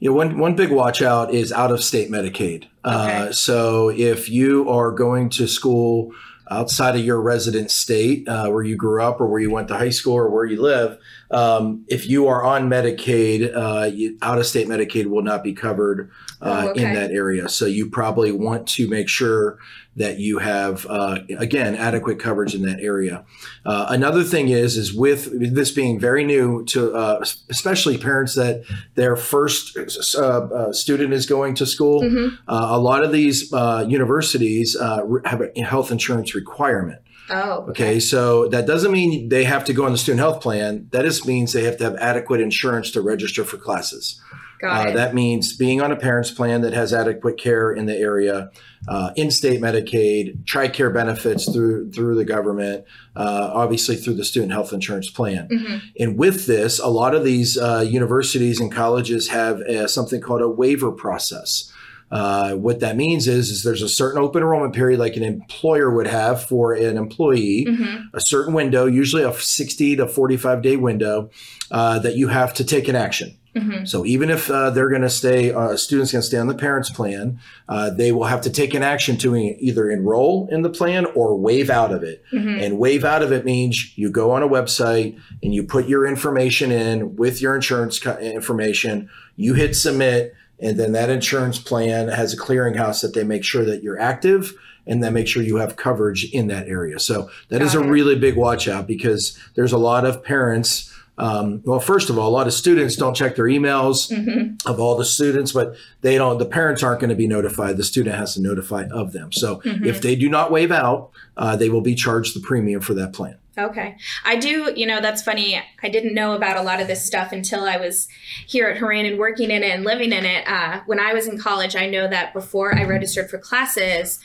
You 0.00 0.08
know, 0.08 0.16
one 0.16 0.38
one 0.38 0.56
big 0.56 0.70
watch 0.70 1.02
out 1.02 1.34
is 1.34 1.52
out 1.52 1.70
of 1.70 1.84
state 1.84 2.10
Medicaid. 2.10 2.68
Uh, 2.82 3.32
so 3.32 3.90
if 3.90 4.30
you 4.30 4.70
are 4.70 4.90
going 4.90 5.28
to 5.30 5.46
school 5.46 6.12
outside 6.50 6.96
of 6.96 7.04
your 7.04 7.20
resident 7.20 7.70
state, 7.70 8.26
uh, 8.26 8.48
where 8.48 8.62
you 8.62 8.76
grew 8.76 9.02
up 9.02 9.20
or 9.20 9.26
where 9.26 9.40
you 9.40 9.50
went 9.50 9.68
to 9.68 9.76
high 9.76 9.90
school 9.90 10.14
or 10.14 10.30
where 10.30 10.46
you 10.46 10.62
live, 10.62 10.98
um, 11.30 11.84
if 11.88 12.08
you 12.08 12.26
are 12.28 12.42
on 12.44 12.68
Medicaid, 12.70 13.54
uh, 13.54 13.90
out 14.26 14.38
of 14.38 14.46
state 14.46 14.66
Medicaid 14.68 15.06
will 15.06 15.22
not 15.22 15.42
be 15.42 15.52
covered 15.52 16.10
uh, 16.40 16.64
Oh, 16.66 16.70
okay. 16.70 16.84
in 16.84 16.94
that 16.94 17.10
area. 17.10 17.48
So 17.48 17.66
you 17.66 17.90
probably 17.90 18.30
want 18.32 18.66
to 18.68 18.88
make 18.88 19.08
sure 19.08 19.58
that 19.96 20.20
you 20.20 20.38
have 20.38 20.86
uh, 20.88 21.18
again 21.38 21.74
adequate 21.74 22.20
coverage 22.20 22.54
in 22.54 22.62
that 22.62 22.78
area. 22.78 23.24
Uh, 23.66 23.86
another 23.88 24.22
thing 24.22 24.48
is 24.48 24.76
is 24.76 24.94
with 24.94 25.28
this 25.54 25.72
being 25.72 25.98
very 25.98 26.24
new 26.24 26.64
to 26.66 26.94
uh, 26.94 27.18
especially 27.50 27.98
parents 27.98 28.36
that 28.36 28.62
their 28.94 29.16
first 29.16 29.76
uh, 30.16 30.72
student 30.72 31.12
is 31.12 31.26
going 31.26 31.54
to 31.56 31.66
school. 31.66 32.02
Mhm. 32.02 32.38
Uh, 32.46 32.68
a 32.70 32.78
lot 32.78 33.02
of 33.02 33.10
these 33.10 33.52
uh, 33.52 33.84
universities 33.88 34.76
uh, 34.76 35.00
have 35.24 35.42
a 35.42 35.60
health 35.62 35.90
insurance 35.90 36.32
requirement. 36.34 37.00
Oh, 37.30 37.66
Okay, 37.70 38.00
so 38.00 38.48
that 38.48 38.66
doesn't 38.66 38.92
mean 38.92 39.28
they 39.28 39.44
have 39.44 39.64
to 39.66 39.72
go 39.72 39.84
on 39.84 39.92
the 39.92 39.98
student 39.98 40.20
health 40.20 40.40
plan. 40.40 40.88
That 40.92 41.04
just 41.04 41.26
means 41.26 41.52
they 41.52 41.64
have 41.64 41.76
to 41.78 41.84
have 41.84 41.96
adequate 41.96 42.40
insurance 42.40 42.90
to 42.92 43.00
register 43.02 43.44
for 43.44 43.56
classes. 43.58 44.20
Got 44.60 44.86
Uh, 44.86 44.90
it. 44.90 44.94
that 44.94 45.14
means 45.14 45.56
being 45.56 45.80
on 45.80 45.92
a 45.92 45.96
parent's 45.96 46.32
plan 46.32 46.62
that 46.62 46.72
has 46.72 46.92
adequate 46.92 47.38
care 47.38 47.70
in 47.72 47.86
the 47.86 47.96
area, 47.96 48.50
uh, 48.88 49.10
in-state 49.14 49.60
Medicaid, 49.60 50.44
TRICARE 50.46 50.92
benefits 50.92 51.48
through 51.52 51.92
through 51.92 52.16
the 52.16 52.24
government, 52.24 52.84
uh, 53.14 53.50
obviously 53.54 53.94
through 53.94 54.14
the 54.14 54.24
student 54.24 54.50
health 54.50 54.72
insurance 54.72 55.10
plan. 55.10 55.46
Mhm. 55.48 55.80
And 56.00 56.18
with 56.18 56.46
this, 56.46 56.80
a 56.80 56.88
lot 56.88 57.14
of 57.14 57.22
these 57.22 57.56
uh, 57.56 57.84
universities 57.88 58.58
and 58.58 58.72
colleges 58.72 59.28
have 59.28 59.60
uh 59.60 59.86
something 59.86 60.20
called 60.20 60.42
a 60.42 60.48
waiver 60.48 60.90
process. 60.90 61.70
Uh, 62.10 62.54
what 62.54 62.80
that 62.80 62.96
means 62.96 63.28
is, 63.28 63.50
is 63.50 63.62
there's 63.62 63.82
a 63.82 63.88
certain 63.88 64.20
open 64.22 64.42
enrollment 64.42 64.74
period, 64.74 64.98
like 64.98 65.16
an 65.16 65.22
employer 65.22 65.90
would 65.94 66.06
have 66.06 66.42
for 66.44 66.72
an 66.72 66.96
employee, 66.96 67.66
Mhm. 67.68 68.04
a 68.14 68.20
certain 68.20 68.54
window, 68.54 68.86
usually 68.86 69.22
a 69.22 69.32
60 69.34 69.96
to 69.96 70.06
45 70.06 70.62
day 70.62 70.76
window, 70.76 71.28
uh, 71.70 71.98
that 71.98 72.16
you 72.16 72.28
have 72.28 72.54
to 72.54 72.64
take 72.64 72.88
an 72.88 72.96
action. 72.96 73.34
Mhm. 73.56 73.88
So 73.88 74.06
even 74.06 74.30
if 74.30 74.50
uh, 74.50 74.70
they're 74.70 74.88
going 74.90 75.02
to 75.02 75.10
stay, 75.10 75.50
uh, 75.52 75.74
students 75.76 76.12
going 76.12 76.20
to 76.22 76.26
stay 76.26 76.38
on 76.38 76.46
the 76.46 76.54
parents' 76.54 76.90
plan, 76.90 77.38
uh, 77.68 77.90
they 77.90 78.12
will 78.12 78.24
have 78.24 78.40
to 78.42 78.50
take 78.50 78.72
an 78.72 78.82
action 78.82 79.16
to 79.18 79.34
e- 79.34 79.56
either 79.58 79.90
enroll 79.90 80.48
in 80.52 80.62
the 80.62 80.68
plan 80.70 81.06
or 81.14 81.36
waive 81.36 81.68
out 81.70 81.92
of 81.92 82.02
it. 82.04 82.22
Mhm. 82.32 82.62
And 82.62 82.78
waive 82.78 83.04
out 83.04 83.22
of 83.22 83.32
it 83.32 83.44
means 83.44 83.92
you 83.96 84.10
go 84.10 84.30
on 84.30 84.42
a 84.42 84.48
website 84.48 85.16
and 85.42 85.54
you 85.54 85.62
put 85.64 85.88
your 85.88 86.06
information 86.06 86.70
in 86.70 87.16
with 87.16 87.40
your 87.42 87.54
insurance 87.56 87.98
co- 87.98 88.18
information. 88.18 89.08
You 89.36 89.54
hit 89.54 89.74
submit, 89.74 90.34
and 90.60 90.78
then 90.78 90.92
that 90.92 91.10
insurance 91.10 91.58
plan 91.58 92.08
has 92.08 92.32
a 92.32 92.36
clearinghouse 92.36 93.02
that 93.02 93.14
they 93.14 93.24
make 93.24 93.44
sure 93.44 93.64
that 93.64 93.82
you're 93.82 93.98
active 94.00 94.54
and 94.86 95.02
then 95.02 95.12
make 95.12 95.28
sure 95.28 95.42
you 95.42 95.56
have 95.56 95.76
coverage 95.76 96.24
in 96.32 96.46
that 96.48 96.66
area. 96.66 96.98
So 96.98 97.30
that 97.50 97.60
is 97.62 97.74
Got 97.74 97.84
a 97.84 97.88
it. 97.88 97.90
really 97.90 98.18
big 98.18 98.36
watch 98.36 98.66
out 98.68 98.86
because 98.86 99.38
there's 99.54 99.72
a 99.72 99.78
lot 99.78 100.04
of 100.06 100.24
parents. 100.24 100.87
Um, 101.18 101.62
well, 101.64 101.80
first 101.80 102.10
of 102.10 102.18
all, 102.18 102.28
a 102.28 102.30
lot 102.30 102.46
of 102.46 102.52
students 102.52 102.96
don't 102.96 103.14
check 103.14 103.34
their 103.36 103.46
emails 103.46 104.10
Mhm. 104.10 104.64
of 104.66 104.78
all 104.78 104.96
the 104.96 105.04
students, 105.04 105.52
but 105.52 105.74
they 106.00 106.16
don't. 106.16 106.38
The 106.38 106.44
parents 106.46 106.82
aren't 106.82 107.00
going 107.00 107.10
to 107.10 107.16
be 107.16 107.26
notified. 107.26 107.76
The 107.76 107.84
student 107.84 108.14
has 108.16 108.34
to 108.34 108.40
notify 108.42 108.84
of 108.90 109.12
them. 109.12 109.32
So 109.32 109.56
Mhm. 109.64 109.84
if 109.86 110.00
they 110.00 110.14
do 110.14 110.28
not 110.28 110.52
waive 110.52 110.70
out, 110.70 111.10
uh, 111.36 111.56
they 111.56 111.68
will 111.68 111.80
be 111.80 111.94
charged 111.96 112.36
the 112.36 112.40
premium 112.40 112.80
for 112.80 112.94
that 112.94 113.12
plan. 113.12 113.34
Okay. 113.58 113.96
I 114.24 114.36
do, 114.36 114.72
you 114.76 114.86
know, 114.86 115.00
that's 115.00 115.20
funny. 115.20 115.60
I 115.82 115.88
didn't 115.88 116.14
know 116.14 116.34
about 116.34 116.56
a 116.56 116.62
lot 116.62 116.80
of 116.80 116.86
this 116.86 117.04
stuff 117.04 117.32
until 117.32 117.64
I 117.64 117.76
was 117.76 118.06
here 118.46 118.68
at 118.68 118.78
Horan 118.78 119.04
and 119.04 119.18
working 119.18 119.50
in 119.50 119.64
it 119.64 119.70
and 119.74 119.82
living 119.84 120.12
in 120.12 120.24
it. 120.24 120.46
Uh, 120.46 120.80
when 120.86 121.00
I 121.00 121.12
was 121.12 121.26
in 121.26 121.38
college, 121.38 121.74
I 121.74 121.88
know 121.88 122.06
that 122.06 122.32
before 122.32 122.78
I 122.78 122.84
registered 122.84 123.28
for 123.28 123.38
classes, 123.38 124.20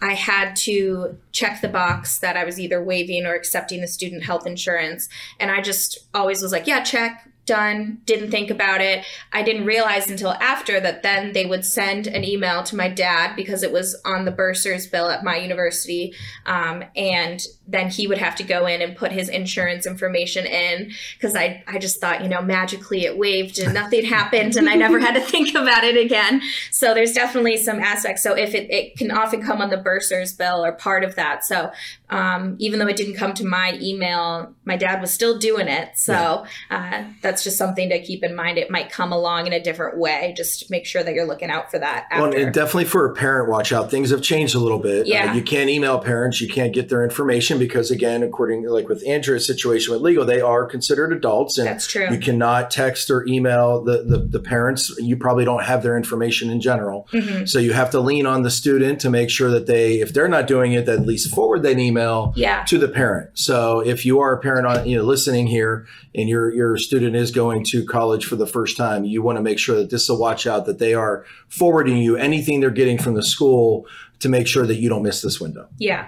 I 0.00 0.14
had 0.14 0.56
to 0.56 1.18
check 1.32 1.60
the 1.60 1.68
box 1.68 2.18
that 2.18 2.36
I 2.36 2.44
was 2.44 2.60
either 2.60 2.82
waiving 2.82 3.24
or 3.24 3.34
accepting 3.34 3.80
the 3.80 3.88
student 3.88 4.24
health 4.24 4.46
insurance. 4.46 5.08
And 5.40 5.50
I 5.50 5.62
just 5.62 5.98
always 6.12 6.42
was 6.42 6.52
like, 6.52 6.66
yeah, 6.66 6.82
check, 6.82 7.28
done, 7.46 7.98
didn't 8.04 8.30
think 8.30 8.50
about 8.50 8.80
it. 8.80 9.06
I 9.32 9.42
didn't 9.42 9.64
realize 9.64 10.10
until 10.10 10.32
after 10.32 10.80
that 10.80 11.02
then 11.02 11.32
they 11.32 11.46
would 11.46 11.64
send 11.64 12.06
an 12.06 12.24
email 12.24 12.62
to 12.64 12.76
my 12.76 12.88
dad 12.88 13.36
because 13.36 13.62
it 13.62 13.72
was 13.72 13.98
on 14.04 14.24
the 14.24 14.32
bursar's 14.32 14.86
bill 14.86 15.08
at 15.08 15.24
my 15.24 15.36
university. 15.36 16.12
Um, 16.44 16.84
and 16.94 17.40
then 17.68 17.90
he 17.90 18.06
would 18.06 18.18
have 18.18 18.36
to 18.36 18.44
go 18.44 18.66
in 18.66 18.80
and 18.80 18.96
put 18.96 19.12
his 19.12 19.28
insurance 19.28 19.86
information 19.86 20.46
in 20.46 20.92
because 21.14 21.34
I, 21.34 21.64
I 21.66 21.78
just 21.78 22.00
thought, 22.00 22.22
you 22.22 22.28
know, 22.28 22.40
magically 22.40 23.04
it 23.04 23.18
waived 23.18 23.58
and 23.58 23.74
nothing 23.74 24.04
happened 24.06 24.56
and 24.56 24.68
I 24.68 24.74
never 24.74 25.00
had 25.00 25.14
to 25.14 25.20
think 25.20 25.50
about 25.54 25.84
it 25.84 25.96
again. 25.96 26.42
So 26.70 26.94
there's 26.94 27.12
definitely 27.12 27.56
some 27.56 27.80
aspects. 27.80 28.22
So 28.22 28.34
if 28.34 28.54
it, 28.54 28.70
it 28.70 28.96
can 28.96 29.10
often 29.10 29.42
come 29.42 29.60
on 29.60 29.70
the 29.70 29.76
bursar's 29.76 30.32
bill 30.32 30.64
or 30.64 30.72
part 30.72 31.02
of 31.02 31.16
that. 31.16 31.44
So 31.44 31.72
um, 32.08 32.56
even 32.58 32.78
though 32.78 32.86
it 32.86 32.96
didn't 32.96 33.14
come 33.14 33.34
to 33.34 33.44
my 33.44 33.78
email, 33.82 34.54
my 34.64 34.76
dad 34.76 35.00
was 35.00 35.12
still 35.12 35.38
doing 35.38 35.66
it. 35.66 35.96
So 35.96 36.46
uh, 36.70 37.04
that's 37.20 37.42
just 37.42 37.58
something 37.58 37.88
to 37.88 38.00
keep 38.00 38.22
in 38.22 38.36
mind. 38.36 38.58
It 38.58 38.70
might 38.70 38.90
come 38.90 39.12
along 39.12 39.48
in 39.48 39.52
a 39.52 39.60
different 39.60 39.98
way. 39.98 40.34
Just 40.36 40.70
make 40.70 40.86
sure 40.86 41.02
that 41.02 41.14
you're 41.14 41.26
looking 41.26 41.50
out 41.50 41.70
for 41.70 41.78
that. 41.80 42.06
Well, 42.12 42.32
and 42.32 42.54
definitely 42.54 42.84
for 42.84 43.10
a 43.10 43.14
parent 43.14 43.48
watch 43.48 43.72
out, 43.72 43.90
things 43.90 44.10
have 44.10 44.22
changed 44.22 44.54
a 44.54 44.60
little 44.60 44.78
bit. 44.78 45.06
Yeah. 45.06 45.32
Uh, 45.32 45.34
you 45.34 45.42
can't 45.42 45.68
email 45.68 45.98
parents, 45.98 46.40
you 46.40 46.48
can't 46.48 46.72
get 46.72 46.88
their 46.88 47.02
information 47.02 47.55
because, 47.58 47.90
again, 47.90 48.22
according 48.22 48.66
like 48.68 48.88
with 48.88 49.06
Andrea's 49.06 49.46
situation 49.46 49.92
with 49.92 50.02
legal, 50.02 50.24
they 50.24 50.40
are 50.40 50.66
considered 50.66 51.12
adults, 51.12 51.58
and 51.58 51.66
that's 51.66 51.86
true. 51.86 52.08
you 52.10 52.18
cannot 52.18 52.70
text 52.70 53.10
or 53.10 53.26
email 53.26 53.82
the, 53.82 54.02
the 54.04 54.18
the 54.18 54.40
parents. 54.40 54.94
You 54.98 55.16
probably 55.16 55.44
don't 55.44 55.62
have 55.64 55.82
their 55.82 55.96
information 55.96 56.50
in 56.50 56.60
general, 56.60 57.08
Mhm. 57.12 57.48
so 57.48 57.58
you 57.58 57.72
have 57.72 57.90
to 57.90 58.00
lean 58.00 58.26
on 58.26 58.42
the 58.42 58.50
student 58.50 59.00
to 59.00 59.10
make 59.10 59.30
sure 59.30 59.50
that 59.50 59.66
they, 59.66 60.00
if 60.00 60.12
they're 60.12 60.28
not 60.28 60.46
doing 60.46 60.72
it, 60.72 60.86
that 60.86 61.00
at 61.00 61.06
least 61.06 61.34
forward 61.34 61.62
that 61.62 61.78
email 61.78 62.32
Yeah. 62.36 62.64
to 62.68 62.78
the 62.78 62.88
parent. 62.88 63.30
So 63.34 63.80
if 63.80 64.04
you 64.06 64.20
are 64.20 64.32
a 64.34 64.40
parent 64.40 64.66
on 64.66 64.86
you 64.88 64.96
know 64.96 65.04
listening 65.04 65.46
here 65.46 65.86
and 66.14 66.28
your 66.28 66.52
your 66.54 66.76
student 66.78 67.16
is 67.16 67.30
going 67.30 67.64
to 67.72 67.84
college 67.84 68.24
for 68.26 68.36
the 68.36 68.46
first 68.46 68.76
time, 68.76 69.04
you 69.04 69.22
want 69.22 69.36
to 69.38 69.42
make 69.42 69.58
sure 69.58 69.76
that 69.76 69.90
this 69.90 70.02
is 70.04 70.08
a 70.10 70.14
watch 70.14 70.46
out 70.46 70.66
that 70.66 70.78
they 70.78 70.94
are 70.94 71.24
forwarding 71.48 71.96
you 71.98 72.16
anything 72.16 72.60
they're 72.60 72.70
getting 72.70 72.98
from 72.98 73.14
the 73.14 73.22
school 73.22 73.86
to 74.18 74.28
make 74.28 74.46
sure 74.46 74.66
that 74.66 74.76
you 74.76 74.88
don't 74.88 75.02
miss 75.02 75.20
this 75.20 75.40
window. 75.40 75.66
Yeah. 75.78 76.06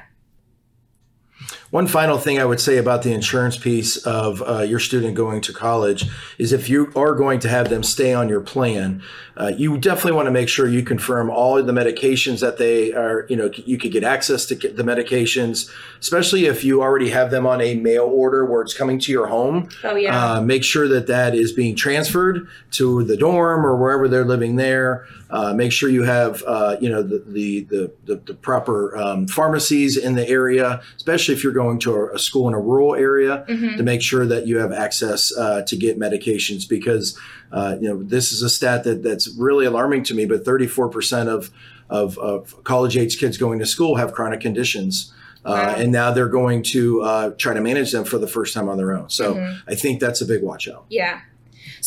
One 1.70 1.87
final 1.87 2.16
thing 2.16 2.38
I 2.38 2.46
would 2.46 2.61
say 2.61 2.78
about 2.78 3.02
the 3.02 3.12
insurance 3.12 3.59
piece 3.59 3.98
of 3.98 4.42
uh, 4.42 4.62
your 4.62 4.78
student 4.78 5.14
going 5.14 5.42
to 5.42 5.52
college 5.52 6.07
is 6.38 6.52
if 6.52 6.70
you 6.70 6.90
are 6.96 7.14
going 7.14 7.40
to 7.40 7.48
have 7.48 7.68
them 7.68 7.83
stay 7.83 8.14
on 8.14 8.28
your 8.28 8.40
plan, 8.40 9.02
uh, 9.37 9.52
you 9.54 9.76
definitely 9.76 10.12
want 10.12 10.26
to 10.26 10.31
make 10.31 10.48
sure 10.48 10.66
you 10.66 10.83
confirm 10.83 11.28
all 11.28 11.59
of 11.59 11.66
the 11.66 11.72
medications 11.72 12.40
that 12.40 12.57
they 12.57 12.94
are, 12.94 13.26
you 13.28 13.37
know, 13.37 13.50
you 13.54 13.76
could 13.76 13.92
get 13.92 14.02
access 14.02 14.46
to 14.46 14.54
the 14.54 14.83
medications, 14.83 15.70
especially 16.00 16.46
if 16.46 16.64
you 16.64 16.81
already 16.81 17.11
have 17.11 17.31
them 17.31 17.46
on 17.46 17.61
a 17.61 17.74
mail 17.74 18.04
order 18.04 18.46
where 18.46 18.62
it's 18.62 18.74
coming 18.74 18.98
to 19.00 19.12
your 19.12 19.26
home. 19.26 19.68
Oh, 19.85 19.94
yeah. 19.94 20.37
Uh, 20.37 20.40
make 20.40 20.64
sure 20.64 20.88
that 20.88 21.07
that 21.09 21.35
is 21.35 21.52
being 21.52 21.76
transferred 21.76 22.48
to 22.72 23.04
the 23.04 23.16
dorm 23.16 23.66
or 23.66 23.76
wherever 23.76 24.09
they're 24.09 24.24
living 24.24 24.57
there. 24.57 25.07
Uh, 25.30 25.52
make 25.52 25.72
sure 25.72 25.90
you 25.90 26.04
have, 26.04 26.42
uh, 26.46 26.76
you 26.80 26.88
know, 26.88 27.02
the 27.02 27.18
the 27.26 27.60
the, 27.64 27.92
the, 28.06 28.16
the 28.28 28.34
proper 28.34 28.96
um, 28.96 29.26
pharmacies 29.26 29.96
in 29.96 30.14
the 30.14 30.26
area, 30.28 30.80
especially 30.96 31.34
if 31.34 31.44
you're 31.44 31.52
going 31.52 31.78
to 31.78 32.10
a, 32.14 32.18
school 32.18 32.48
in 32.48 32.54
a 32.54 32.60
rural 32.60 32.94
area, 32.94 33.44
Mhm. 33.48 33.76
to 33.76 33.82
make 33.82 34.00
sure 34.02 34.24
that 34.26 34.46
you 34.46 34.58
have 34.58 34.72
access 34.72 35.30
uh, 35.36 35.62
to 35.62 35.76
get 35.76 35.98
medications. 35.98 36.66
Because 36.68 37.18
uh, 37.52 37.76
you 37.80 37.88
know 37.88 38.02
this 38.02 38.32
is 38.32 38.42
a 38.42 38.48
stat 38.48 38.84
that 38.84 39.02
that's 39.02 39.28
really 39.38 39.66
alarming 39.66 40.02
to 40.04 40.14
me. 40.14 40.24
But 40.24 40.44
34 40.44 40.88
percent 40.88 41.28
of 41.28 41.50
of, 41.90 42.18
of 42.18 42.62
college 42.64 42.96
age 42.96 43.18
kids 43.18 43.36
going 43.38 43.58
to 43.58 43.66
school 43.66 43.96
have 43.96 44.12
chronic 44.12 44.40
conditions. 44.40 45.12
Uh, 45.44 45.50
Wow. 45.50 45.74
and 45.78 45.92
now 45.92 46.10
they're 46.12 46.28
going 46.28 46.62
to 46.62 47.00
uh, 47.02 47.30
try 47.38 47.54
to 47.54 47.60
manage 47.60 47.92
them 47.92 48.04
for 48.04 48.18
the 48.18 48.26
first 48.26 48.52
time 48.52 48.68
on 48.68 48.76
their 48.76 48.92
own. 48.92 49.08
So 49.08 49.34
Mhm. 49.34 49.56
I 49.68 49.74
think 49.74 50.00
that's 50.00 50.20
a 50.20 50.26
big 50.26 50.42
watch 50.42 50.68
out. 50.68 50.84
Yeah. 50.90 51.20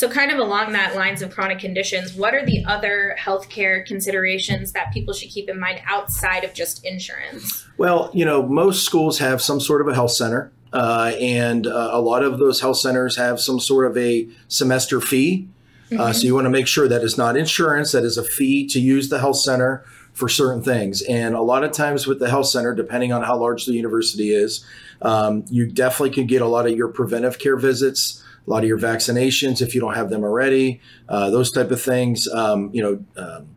So, 0.02 0.10
kind 0.10 0.32
of 0.32 0.40
along 0.40 0.72
that 0.72 0.96
lines 0.96 1.22
of 1.22 1.30
chronic 1.30 1.60
conditions, 1.60 2.16
what 2.16 2.34
are 2.34 2.44
the 2.44 2.66
other 2.66 3.16
healthcare 3.20 3.86
considerations 3.86 4.72
that 4.72 4.92
people 4.92 5.14
should 5.14 5.30
keep 5.30 5.48
in 5.48 5.60
mind 5.60 5.80
outside 5.86 6.44
of 6.44 6.56
just 6.56 6.84
insurance? 6.84 7.68
Well, 7.78 8.10
you 8.12 8.26
know, 8.26 8.42
most 8.42 8.84
schools 8.84 9.20
have 9.20 9.44
some 9.44 9.60
sort 9.60 9.80
of 9.80 9.88
a 9.88 9.94
health 9.94 10.14
center, 10.14 10.52
uh, 10.74 11.14
and 11.20 11.68
uh, 11.68 11.92
a 11.94 12.02
lot 12.02 12.24
of 12.24 12.40
those 12.40 12.62
health 12.62 12.78
centers 12.78 13.16
have 13.18 13.40
some 13.40 13.60
sort 13.60 13.86
of 13.86 13.96
a 13.96 14.28
semester 14.48 15.00
fee. 15.02 15.48
Uh, 15.96 16.12
so 16.12 16.26
you 16.26 16.34
want 16.34 16.46
to 16.46 16.50
make 16.50 16.66
sure 16.66 16.88
that 16.88 17.04
it's 17.04 17.20
not 17.20 17.38
insurance, 17.38 17.92
that 17.92 18.04
is 18.04 18.18
a 18.18 18.24
fee 18.24 18.66
to 18.70 18.80
use 18.80 19.10
the 19.10 19.20
health 19.20 19.38
center 19.38 19.86
for 20.14 20.28
certain 20.28 20.64
things. 20.64 21.04
And 21.04 21.36
a 21.36 21.42
lot 21.42 21.64
of 21.64 21.74
times 21.74 22.08
with 22.08 22.18
the 22.18 22.30
health 22.30 22.48
center, 22.48 22.74
depending 22.74 23.14
on 23.14 23.22
how 23.22 23.38
large 23.38 23.66
the 23.66 23.74
university 23.74 24.34
is, 24.34 24.66
um, 25.04 25.46
you 25.50 25.68
definitely 25.68 26.16
can 26.16 26.26
get 26.26 26.42
a 26.42 26.48
lot 26.48 26.66
of 26.66 26.76
your 26.76 26.88
preventive 26.88 27.38
care 27.38 27.58
visits, 27.58 28.21
a 28.46 28.50
lot 28.50 28.64
of 28.64 28.68
your 28.68 28.80
vaccinations 28.80 29.62
if 29.62 29.76
you 29.76 29.82
don't 29.82 29.96
have 29.96 30.10
them 30.10 30.24
already, 30.24 30.82
uh, 31.10 31.30
those 31.30 31.52
type 31.52 31.72
of 31.72 31.82
things. 31.82 32.28
Um, 32.28 32.70
you 32.74 32.82
know. 32.84 33.22
Um, 33.22 33.48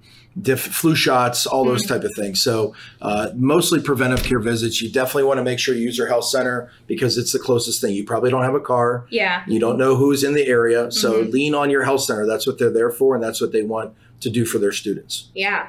diff, 0.40 0.60
flu 0.60 0.94
shots, 0.94 1.46
all 1.46 1.64
those 1.64 1.86
type 1.86 2.02
of 2.02 2.12
things. 2.14 2.42
So 2.42 2.74
uh, 3.00 3.30
mostly 3.34 3.80
preventive 3.80 4.24
care 4.24 4.40
visits. 4.40 4.82
You 4.82 4.90
definitely 4.90 5.24
want 5.24 5.38
to 5.38 5.44
make 5.44 5.58
sure 5.58 5.74
you 5.74 5.82
use 5.82 5.96
your 5.96 6.08
health 6.08 6.24
center 6.24 6.70
because 6.86 7.16
it's 7.16 7.32
the 7.32 7.38
closest 7.38 7.80
thing. 7.80 7.94
You 7.94 8.04
probably 8.04 8.30
don't 8.30 8.42
have 8.42 8.54
a 8.54 8.60
car. 8.60 9.06
Yeah. 9.10 9.44
You 9.46 9.60
don't 9.60 9.78
know 9.78 9.96
who's 9.96 10.24
in 10.24 10.34
the 10.34 10.46
area. 10.46 10.90
So 10.90 11.20
lean 11.20 11.54
on 11.54 11.70
your 11.70 11.84
health 11.84 12.02
center. 12.02 12.26
That's 12.26 12.46
what 12.46 12.58
they're 12.58 12.72
there 12.72 12.90
for, 12.90 13.14
and 13.14 13.22
that's 13.22 13.40
what 13.40 13.52
they 13.52 13.62
want 13.62 13.94
to 14.20 14.30
do 14.30 14.44
for 14.44 14.58
their 14.58 14.72
students. 14.72 15.30
Yeah. 15.34 15.68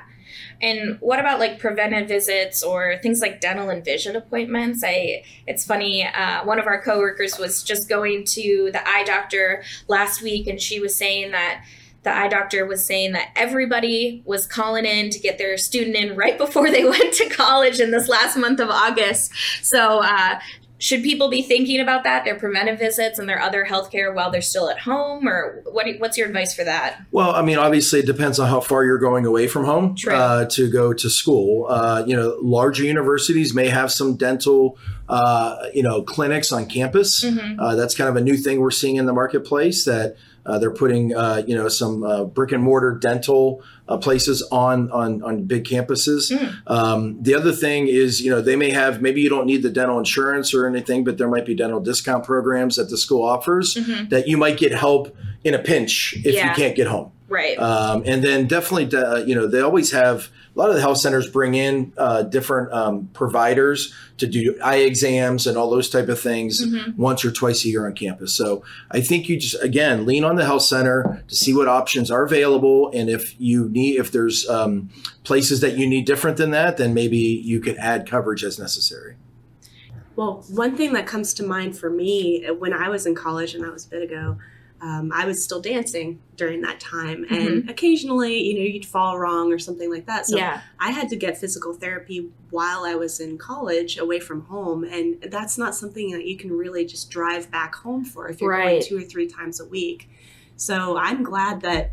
And 0.62 0.98
what 1.00 1.20
about 1.20 1.40
like 1.40 1.60
preventive 1.60 2.08
visits 2.08 2.64
or 2.64 2.98
things 3.02 3.22
like 3.22 3.42
dental 3.42 3.70
and 3.70 3.84
vision 3.84 4.16
appointments? 4.16 4.84
I 4.86 5.24
it's 5.48 5.66
funny. 5.66 6.06
Uh, 6.06 6.44
one 6.46 6.60
of 6.60 6.68
our 6.68 6.82
coworkers 6.82 7.38
was 7.38 7.64
just 7.64 7.90
going 7.90 8.26
to 8.26 8.70
the 8.72 8.88
eye 8.88 9.04
doctor 9.04 9.64
last 9.88 10.22
week, 10.22 10.48
and 10.48 10.62
she 10.62 10.80
was 10.80 10.96
saying 10.96 11.32
that 11.32 11.64
the 12.04 12.16
eye 12.16 12.28
doctor 12.28 12.66
was 12.66 12.86
saying 12.86 13.14
that 13.14 13.32
everybody 13.36 14.22
was 14.26 14.46
calling 14.46 14.86
in 14.86 15.10
to 15.10 15.20
get 15.20 15.38
their 15.38 15.58
student 15.58 15.96
in 15.96 16.16
right 16.16 16.38
before 16.46 16.72
they 16.72 16.86
went 16.86 17.14
to 17.16 17.30
college 17.30 17.80
in 17.80 17.92
this 17.92 18.08
last 18.08 18.38
month 18.38 18.60
of 18.60 18.70
August. 18.70 19.32
So. 19.62 20.00
Uh, 20.04 20.40
should 20.78 21.04
people 21.04 21.30
be 21.30 21.42
thinking 21.42 21.80
about 21.80 22.04
that 22.04 22.26
their 22.26 22.36
preventive 22.36 22.78
visits 22.78 23.18
and 23.18 23.30
their 23.30 23.42
other 23.42 23.66
healthcare 23.66 24.14
while 24.14 24.30
they're 24.30 24.42
still 24.42 24.70
at 24.70 24.80
home 24.80 25.28
or 25.28 25.64
what 25.72 25.86
what's 26.00 26.18
your 26.18 26.28
advice 26.28 26.54
for 26.54 26.64
that 26.64 27.02
Well, 27.12 27.32
I 27.34 27.42
mean, 27.42 27.58
obviously, 27.58 28.00
it 28.00 28.06
depends 28.06 28.40
on 28.40 28.50
how 28.50 28.60
far 28.60 28.84
you're 28.84 28.98
going 28.98 29.26
away 29.26 29.48
from 29.48 29.66
home 29.66 29.96
uh, 30.08 30.46
to 30.46 30.70
go 30.70 30.94
to 30.94 31.10
school. 31.10 31.68
Uh, 31.70 32.04
you 32.06 32.16
know, 32.16 32.38
larger 32.42 32.84
universities 32.84 33.54
may 33.54 33.70
have 33.70 33.92
some 33.92 34.16
dental, 34.18 34.78
uh, 35.08 35.68
you 35.74 35.84
know, 35.84 36.02
clinics 36.02 36.52
on 36.52 36.66
campus. 36.66 37.24
Mhm. 37.24 37.56
Uh, 37.60 37.76
that's 37.76 37.96
kind 37.96 38.10
of 38.10 38.16
a 38.16 38.22
new 38.22 38.36
thing 38.36 38.60
we're 38.60 38.72
seeing 38.72 38.98
in 38.98 39.06
the 39.06 39.14
marketplace 39.14 39.86
that 39.86 40.16
uh, 40.46 40.60
they're 40.60 40.72
putting, 40.74 41.16
uh, 41.16 41.42
you 41.48 41.56
know, 41.56 41.68
some 41.68 42.04
uh, 42.04 42.24
brick 42.24 42.52
and 42.52 42.62
mortar 42.64 42.92
dental 43.00 43.64
uh, 43.88 43.98
places 43.98 44.42
on 44.52 44.92
on 44.92 45.22
on 45.24 45.44
big 45.46 45.64
campuses. 45.64 46.32
Mm. 46.32 46.54
Um, 46.68 47.18
the 47.24 47.34
other 47.36 47.52
thing 47.52 47.88
is, 47.88 48.22
you 48.22 48.30
know, 48.30 48.42
they 48.42 48.56
may 48.56 48.72
have 48.72 49.02
maybe 49.02 49.22
you 49.22 49.30
don't 49.30 49.46
need 49.48 49.64
the 49.64 49.70
dental 49.70 49.98
insurance 50.00 50.54
or 50.54 50.68
anything, 50.68 51.04
but 51.04 51.18
there 51.18 51.28
might 51.28 51.46
be 51.46 51.56
dental 51.56 51.80
discount 51.80 52.24
programs 52.24 52.76
that 52.76 52.90
the 52.90 52.98
school 52.98 53.24
offers 53.24 53.76
Mhm. 53.76 54.10
that 54.10 54.28
you 54.28 54.38
might 54.38 54.58
get 54.58 54.72
help 54.74 55.16
in 55.44 55.54
a 55.54 55.60
pinch 55.60 56.16
if 56.26 56.34
Yeah. 56.34 56.50
you 56.50 56.56
can't 56.56 56.76
get 56.76 56.88
home. 56.88 57.12
Right 57.28 57.58
Um, 57.58 58.04
and 58.06 58.24
then 58.24 58.48
definitely, 58.48 58.96
uh, 58.98 59.18
you 59.18 59.34
know, 59.34 59.48
they 59.48 59.62
always 59.62 59.92
have 59.92 60.30
a 60.56 60.60
lot 60.60 60.70
of 60.70 60.76
the 60.76 60.82
health 60.82 61.00
centers 61.00 61.28
bring 61.30 61.54
in 61.54 61.92
uh, 61.98 62.22
different 62.24 62.72
um, 62.72 63.10
providers 63.14 63.94
to 64.18 64.28
do 64.28 64.58
eye 64.64 64.78
exams 64.78 65.48
and 65.48 65.58
all 65.58 65.70
those 65.70 65.90
type 65.90 66.08
of 66.08 66.20
things 66.20 66.66
Mhm. 66.66 66.96
once 66.98 67.26
or 67.26 67.32
twice 67.32 67.66
a 67.66 67.68
year 67.68 67.86
on 67.86 67.94
campus. 67.94 68.34
So 68.34 68.64
I 68.92 69.02
think 69.02 69.28
you 69.28 69.38
just 69.38 69.62
again 69.62 70.06
lean 70.06 70.24
on 70.24 70.36
the 70.38 70.46
health 70.46 70.62
center 70.62 71.24
to 71.28 71.36
see 71.36 71.54
what 71.54 71.68
options 71.68 72.10
are 72.10 72.24
available, 72.24 72.90
and 72.94 73.10
if 73.10 73.36
you 73.40 73.68
need, 73.70 73.98
if 73.98 74.12
there's 74.12 74.48
um, 74.48 74.90
places 75.24 75.60
that 75.62 75.78
you 75.78 75.88
need 75.88 76.06
different 76.06 76.38
than 76.38 76.52
that, 76.52 76.78
then 76.78 76.94
maybe 76.94 77.18
you 77.18 77.60
could 77.60 77.76
add 77.78 78.08
coverage 78.08 78.44
as 78.44 78.58
necessary. 78.60 79.16
Well, 80.16 80.46
one 80.50 80.78
thing 80.78 80.94
that 80.94 81.06
comes 81.08 81.34
to 81.34 81.44
mind 81.44 81.78
for 81.78 81.90
me 81.90 82.46
uh, 82.46 82.54
when 82.54 82.72
I 82.72 82.88
was 82.88 83.06
in 83.06 83.16
college, 83.16 83.54
and 83.54 83.64
that 83.66 83.74
was 83.74 83.86
a 83.86 83.90
bit 83.90 84.04
ago, 84.04 84.38
um, 84.82 85.12
I 85.14 85.26
was 85.26 85.44
still 85.44 85.62
dancing 85.62 86.20
during 86.36 86.62
that 86.62 86.80
time. 86.80 87.26
And 87.30 87.70
occasionally, 87.70 88.44
you 88.44 88.56
know, 88.56 88.62
you'd 88.66 88.86
fall 88.86 89.18
wrong 89.18 89.52
or 89.52 89.58
something 89.58 89.90
like 89.92 90.06
that. 90.08 90.26
So 90.28 90.38
yeah 90.38 90.62
I 90.80 90.92
had 90.92 91.10
to 91.10 91.16
get 91.16 91.38
physical 91.38 91.74
therapy 91.74 92.30
while 92.52 92.84
I 92.84 92.96
was 92.96 93.20
in 93.20 93.38
college 93.38 93.98
away 93.98 94.20
from 94.20 94.42
home. 94.42 94.84
And 94.84 95.22
that's 95.32 95.58
not 95.58 95.74
something 95.74 96.12
that 96.12 96.26
you 96.26 96.38
can 96.38 96.52
really 96.52 96.86
just 96.86 97.10
drive 97.10 97.50
back 97.50 97.74
home 97.76 98.04
for 98.04 98.28
if 98.30 98.42
you're 98.42 98.50
Right. 98.52 98.70
going 98.72 98.84
two 98.84 98.98
or 98.98 99.04
three 99.04 99.28
times 99.28 99.60
a 99.62 99.66
week. 99.66 100.10
So 100.58 100.98
I'm 100.98 101.24
glad 101.24 101.62
that 101.62 101.92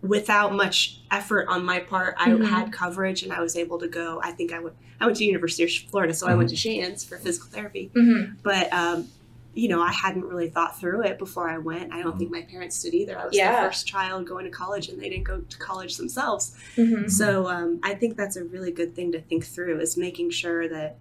without 0.00 0.54
much 0.54 1.00
effort 1.10 1.48
on 1.48 1.64
my 1.64 1.80
part, 1.80 2.14
I 2.18 2.30
Mhm. 2.30 2.44
had 2.44 2.72
coverage 2.72 3.22
and 3.22 3.32
I 3.32 3.40
was 3.40 3.56
able 3.56 3.78
to 3.78 3.88
go. 3.88 4.20
I 4.22 4.30
think 4.32 4.52
I 4.52 4.60
went, 4.60 4.76
I 5.00 5.06
went 5.06 5.16
to 5.18 5.24
University 5.24 5.64
of 5.64 5.70
Florida, 5.90 6.14
so 6.14 6.26
I 6.26 6.34
went 6.34 6.50
to 6.50 6.56
Shands 6.56 7.04
for 7.04 7.16
physical 7.18 7.48
therapy. 7.50 7.90
hmm 7.94 8.22
But, 8.42 8.72
um, 8.72 9.08
you 9.54 9.68
know, 9.68 9.80
I 9.80 9.92
hadn't 9.92 10.24
really 10.24 10.48
thought 10.50 10.78
through 10.80 11.02
it 11.04 11.18
before 11.18 11.48
I 11.48 11.58
went. 11.58 11.92
I 11.92 12.02
don't 12.02 12.18
think 12.18 12.30
my 12.30 12.42
parents 12.42 12.82
did 12.82 12.92
either. 12.94 13.18
I 13.18 13.24
was 13.26 13.36
Yeah. 13.36 13.60
the 13.62 13.68
first 13.68 13.86
child 13.86 14.26
going 14.26 14.44
to 14.44 14.50
college 14.50 14.88
and 14.88 15.00
they 15.00 15.08
didn't 15.08 15.24
go 15.24 15.40
to 15.40 15.58
college 15.58 15.96
themselves. 15.96 16.56
hmm 16.76 17.06
So 17.08 17.46
um, 17.48 17.78
I 17.82 17.94
think 17.94 18.16
that's 18.16 18.36
a 18.36 18.44
really 18.44 18.72
good 18.72 18.94
thing 18.94 19.12
to 19.12 19.20
think 19.20 19.44
through 19.46 19.80
is 19.80 19.96
making 19.96 20.30
sure 20.30 20.68
that 20.68 20.96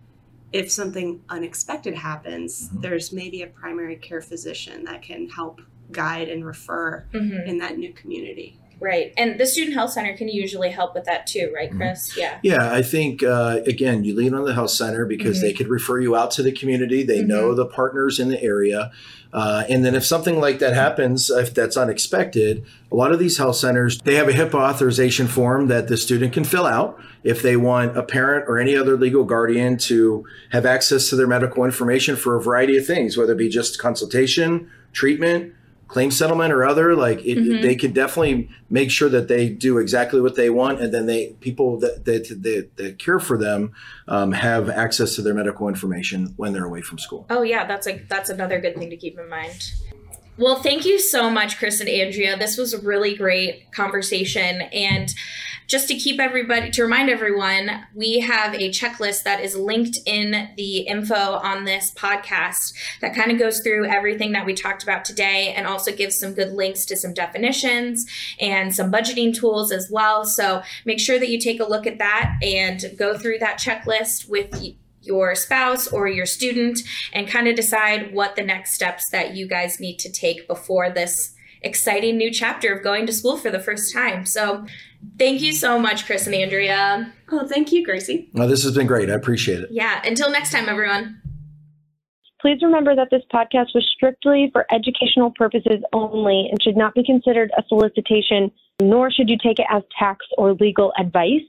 if 0.51 0.71
something 0.71 1.21
unexpected 1.29 1.95
happens, 1.95 2.69
Mhm. 2.69 2.81
there's 2.83 3.11
maybe 3.11 3.41
a 3.41 3.47
primary 3.47 3.95
care 3.95 4.21
physician 4.21 4.83
that 4.85 5.01
can 5.01 5.29
help 5.29 5.61
guide 5.91 6.29
and 6.29 6.45
refer 6.45 7.05
hmm 7.11 7.33
in 7.47 7.57
that 7.57 7.77
new 7.77 7.91
community. 7.93 8.59
Right. 8.79 9.13
And 9.17 9.39
the 9.39 9.45
student 9.45 9.75
health 9.75 9.91
center 9.91 10.15
can 10.15 10.27
usually 10.27 10.69
help 10.69 10.93
with 10.93 11.05
that 11.05 11.25
too, 11.25 11.51
right, 11.55 11.71
Chris? 11.71 12.17
Yeah. 12.17 12.39
Yeah, 12.43 12.73
I 12.73 12.81
think 12.81 13.23
uh, 13.23 13.59
again, 13.65 14.03
you 14.03 14.15
lean 14.15 14.33
on 14.33 14.43
the 14.43 14.53
health 14.53 14.71
center 14.71 15.05
because 15.05 15.41
they 15.41 15.53
could 15.53 15.67
refer 15.67 15.99
you 15.99 16.15
out 16.15 16.31
to 16.31 16.43
the 16.43 16.51
community. 16.51 17.03
They 17.03 17.23
know 17.23 17.55
the 17.55 17.65
partners 17.65 18.19
in 18.19 18.29
the 18.29 18.41
area, 18.41 18.91
uh, 19.33 19.63
and 19.67 19.83
then 19.83 19.95
if 19.95 20.05
something 20.05 20.39
like 20.39 20.59
that 20.59 20.73
happens, 20.73 21.29
if 21.29 21.53
that's 21.53 21.75
unexpected, 21.75 22.63
a 22.91 22.95
lot 22.95 23.12
of 23.12 23.19
these 23.19 23.38
health 23.38 23.55
centers 23.55 23.99
they 23.99 24.15
have 24.15 24.27
a 24.27 24.31
HIPAA 24.31 24.53
authorization 24.53 25.27
form 25.27 25.67
that 25.67 25.88
the 25.88 25.97
student 25.97 26.33
can 26.33 26.43
fill 26.43 26.67
out 26.67 26.99
if 27.23 27.41
they 27.41 27.57
want 27.57 27.97
a 27.97 28.03
parent 28.03 28.45
or 28.47 28.59
any 28.59 28.75
other 28.75 28.95
legal 28.95 29.23
guardian 29.23 29.77
to 29.77 30.23
have 30.51 30.65
access 30.65 31.09
to 31.09 31.15
their 31.15 31.25
medical 31.25 31.65
information 31.65 32.15
for 32.15 32.36
a 32.36 32.41
variety 32.41 32.77
of 32.77 32.86
things, 32.86 33.17
whether 33.17 33.33
it 33.33 33.38
be 33.38 33.49
just 33.49 33.79
consultation, 33.79 34.69
treatment. 34.91 35.53
Claim 35.93 36.10
settlement 36.10 36.51
or 36.51 36.65
other, 36.65 36.95
like 36.95 37.23
it, 37.23 37.38
Mhm. 37.38 37.62
they 37.62 37.75
can 37.75 37.91
definitely 37.93 38.49
make 38.67 38.89
sure 38.89 39.10
that 39.10 39.27
they 39.27 39.47
do 39.47 39.77
exactly 39.77 40.19
what 40.19 40.34
they 40.34 40.49
want, 40.49 40.82
and 40.82 40.91
then 40.91 41.06
they 41.06 41.36
people 41.39 41.79
that 41.82 42.06
that, 42.06 42.27
that, 42.41 42.69
that 42.77 42.97
care 42.97 43.19
for 43.19 43.38
them 43.38 43.71
um, 44.08 44.32
have 44.32 44.71
access 44.71 45.13
to 45.15 45.21
their 45.21 45.36
medical 45.36 45.67
information 45.67 46.34
when 46.36 46.51
they're 46.51 46.65
away 46.65 46.82
from 46.82 46.97
school. 46.97 47.27
Oh 47.29 47.43
yeah, 47.43 47.67
that's 47.67 47.86
like 47.86 48.10
that's 48.10 48.32
another 48.32 48.60
good 48.60 48.75
thing 48.75 48.89
to 48.89 48.97
keep 48.97 49.19
in 49.19 49.29
mind. 49.29 49.71
Well, 50.36 50.56
thank 50.56 50.84
you 50.84 50.97
so 50.97 51.29
much, 51.29 51.60
Chris 51.60 51.79
and 51.79 51.88
Andrea. 51.88 52.36
This 52.36 52.58
was 52.58 52.73
a 52.73 52.79
really 52.79 53.15
great 53.15 53.71
conversation. 53.71 54.62
And 54.73 55.13
just 55.67 55.88
to 55.88 55.95
keep 55.95 56.19
everybody, 56.19 56.71
to 56.71 56.84
remind 56.84 57.10
everyone, 57.10 57.86
we 57.93 58.19
have 58.19 58.54
a 58.54 58.69
checklist 58.69 59.23
that 59.23 59.41
is 59.41 59.56
linked 59.56 59.97
in 60.06 60.49
the 60.58 60.80
info 60.80 61.15
on 61.15 61.65
this 61.65 61.91
podcast 61.91 62.73
that 63.02 63.15
kind 63.15 63.32
of 63.32 63.39
goes 63.39 63.62
through 63.62 63.86
everything 63.86 64.32
that 64.34 64.45
we 64.45 64.54
talked 64.54 64.84
about 64.84 65.06
today 65.06 65.54
and 65.56 65.65
also 65.67 65.91
gives 65.91 66.17
some 66.17 66.34
good 66.34 66.54
links 66.54 66.86
to 66.86 66.95
some 66.95 67.13
definitions 67.13 68.06
and 68.39 68.76
some 68.76 68.91
budgeting 68.91 69.34
tools 69.36 69.71
as 69.71 69.89
well. 69.89 70.26
So 70.26 70.62
make 70.86 70.99
sure 70.99 71.19
that 71.19 71.30
you 71.30 71.39
take 71.39 71.60
a 71.60 71.65
look 71.65 71.88
at 71.88 71.99
that 71.99 72.38
and 72.41 72.84
go 72.97 73.17
through 73.17 73.39
that 73.39 73.60
checklist 73.60 74.30
with 74.30 74.76
your 75.02 75.36
spouse 75.36 75.88
or 75.88 76.08
your 76.08 76.26
student 76.26 76.80
and 77.12 77.28
kind 77.28 77.47
of 77.47 77.56
decide 77.56 78.13
what 78.13 78.36
the 78.36 78.43
next 78.43 78.73
steps 78.73 79.10
that 79.10 79.36
you 79.36 79.47
guys 79.47 79.80
need 79.80 79.99
to 79.99 80.12
take 80.12 80.47
before 80.47 80.89
this 80.89 81.36
exciting 81.63 82.17
new 82.17 82.32
chapter 82.32 82.73
of 82.73 82.84
going 82.84 83.06
to 83.06 83.13
school 83.13 83.38
for 83.38 83.49
the 83.49 83.60
first 83.60 83.93
time. 83.93 84.26
So, 84.26 84.65
thank 85.17 85.41
you 85.41 85.54
so 85.54 85.80
much, 85.80 86.06
Chris 86.06 86.28
and 86.28 86.36
Andrea. 86.36 87.13
Oh, 87.32 87.47
thank 87.47 87.71
you, 87.71 87.84
Gracie. 87.86 88.30
Well, 88.34 88.47
this 88.47 88.63
has 88.63 88.76
been 88.76 88.88
great. 88.88 89.10
I 89.10 89.13
appreciate 89.13 89.60
it. 89.62 89.69
Yeah, 89.71 90.02
until 90.06 90.30
next 90.30 90.52
time, 90.52 90.69
everyone. 90.69 91.21
Please 92.43 92.60
remember 92.62 92.93
that 92.93 93.08
this 93.10 93.21
podcast 93.34 93.67
was 93.73 93.89
strictly 93.95 94.49
for 94.52 94.65
educational 94.69 95.32
purposes 95.32 95.82
only 95.93 96.49
and 96.52 96.62
should 96.62 96.76
not 96.76 96.93
be 96.93 97.02
considered 97.02 97.49
a 97.58 97.63
solicitation, 97.69 98.52
nor 98.82 99.10
should 99.10 99.30
you 99.30 99.38
take 99.41 99.60
it 99.60 99.65
as 99.71 99.82
tax 99.97 100.26
or 100.38 100.54
legal 100.56 100.91
advice. 100.99 101.39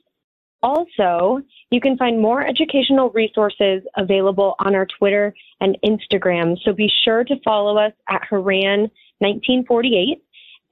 Also, 0.62 1.40
you 1.74 1.80
can 1.80 1.96
find 1.96 2.20
more 2.20 2.46
educational 2.46 3.10
resources 3.10 3.82
available 3.96 4.54
on 4.60 4.76
our 4.76 4.87
Twitter 4.96 5.34
and 5.60 5.76
Instagram, 5.84 6.56
so 6.64 6.72
be 6.72 6.88
sure 7.04 7.24
to 7.24 7.34
follow 7.44 7.76
us 7.76 7.92
at 8.08 8.22
Horan1948. 8.30 10.20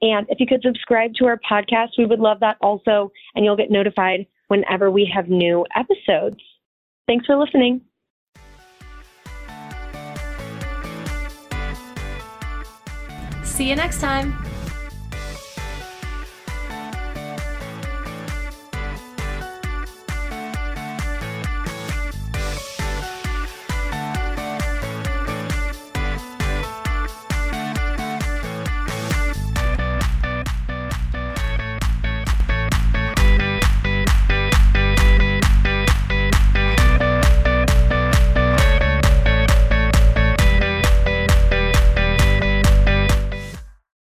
And 0.01 0.25
if 0.29 0.39
you 0.39 0.47
could 0.47 0.61
subscribe 0.63 1.13
to 1.15 1.25
our 1.25 1.37
podcast, 1.49 1.89
we 1.97 2.05
would 2.05 2.21
love 2.21 2.39
that 2.39 2.55
also, 2.61 3.11
and 3.35 3.43
you'll 3.43 3.57
get 3.57 3.69
notified 3.69 4.25
whenever 4.47 4.89
we 4.89 5.09
have 5.13 5.27
new 5.27 5.65
episodes. 5.75 6.37
Thanks 7.05 7.25
for 7.25 7.35
listening. 7.35 7.81
See 13.43 13.67
you 13.69 13.75
next 13.75 13.99
time. 13.99 14.52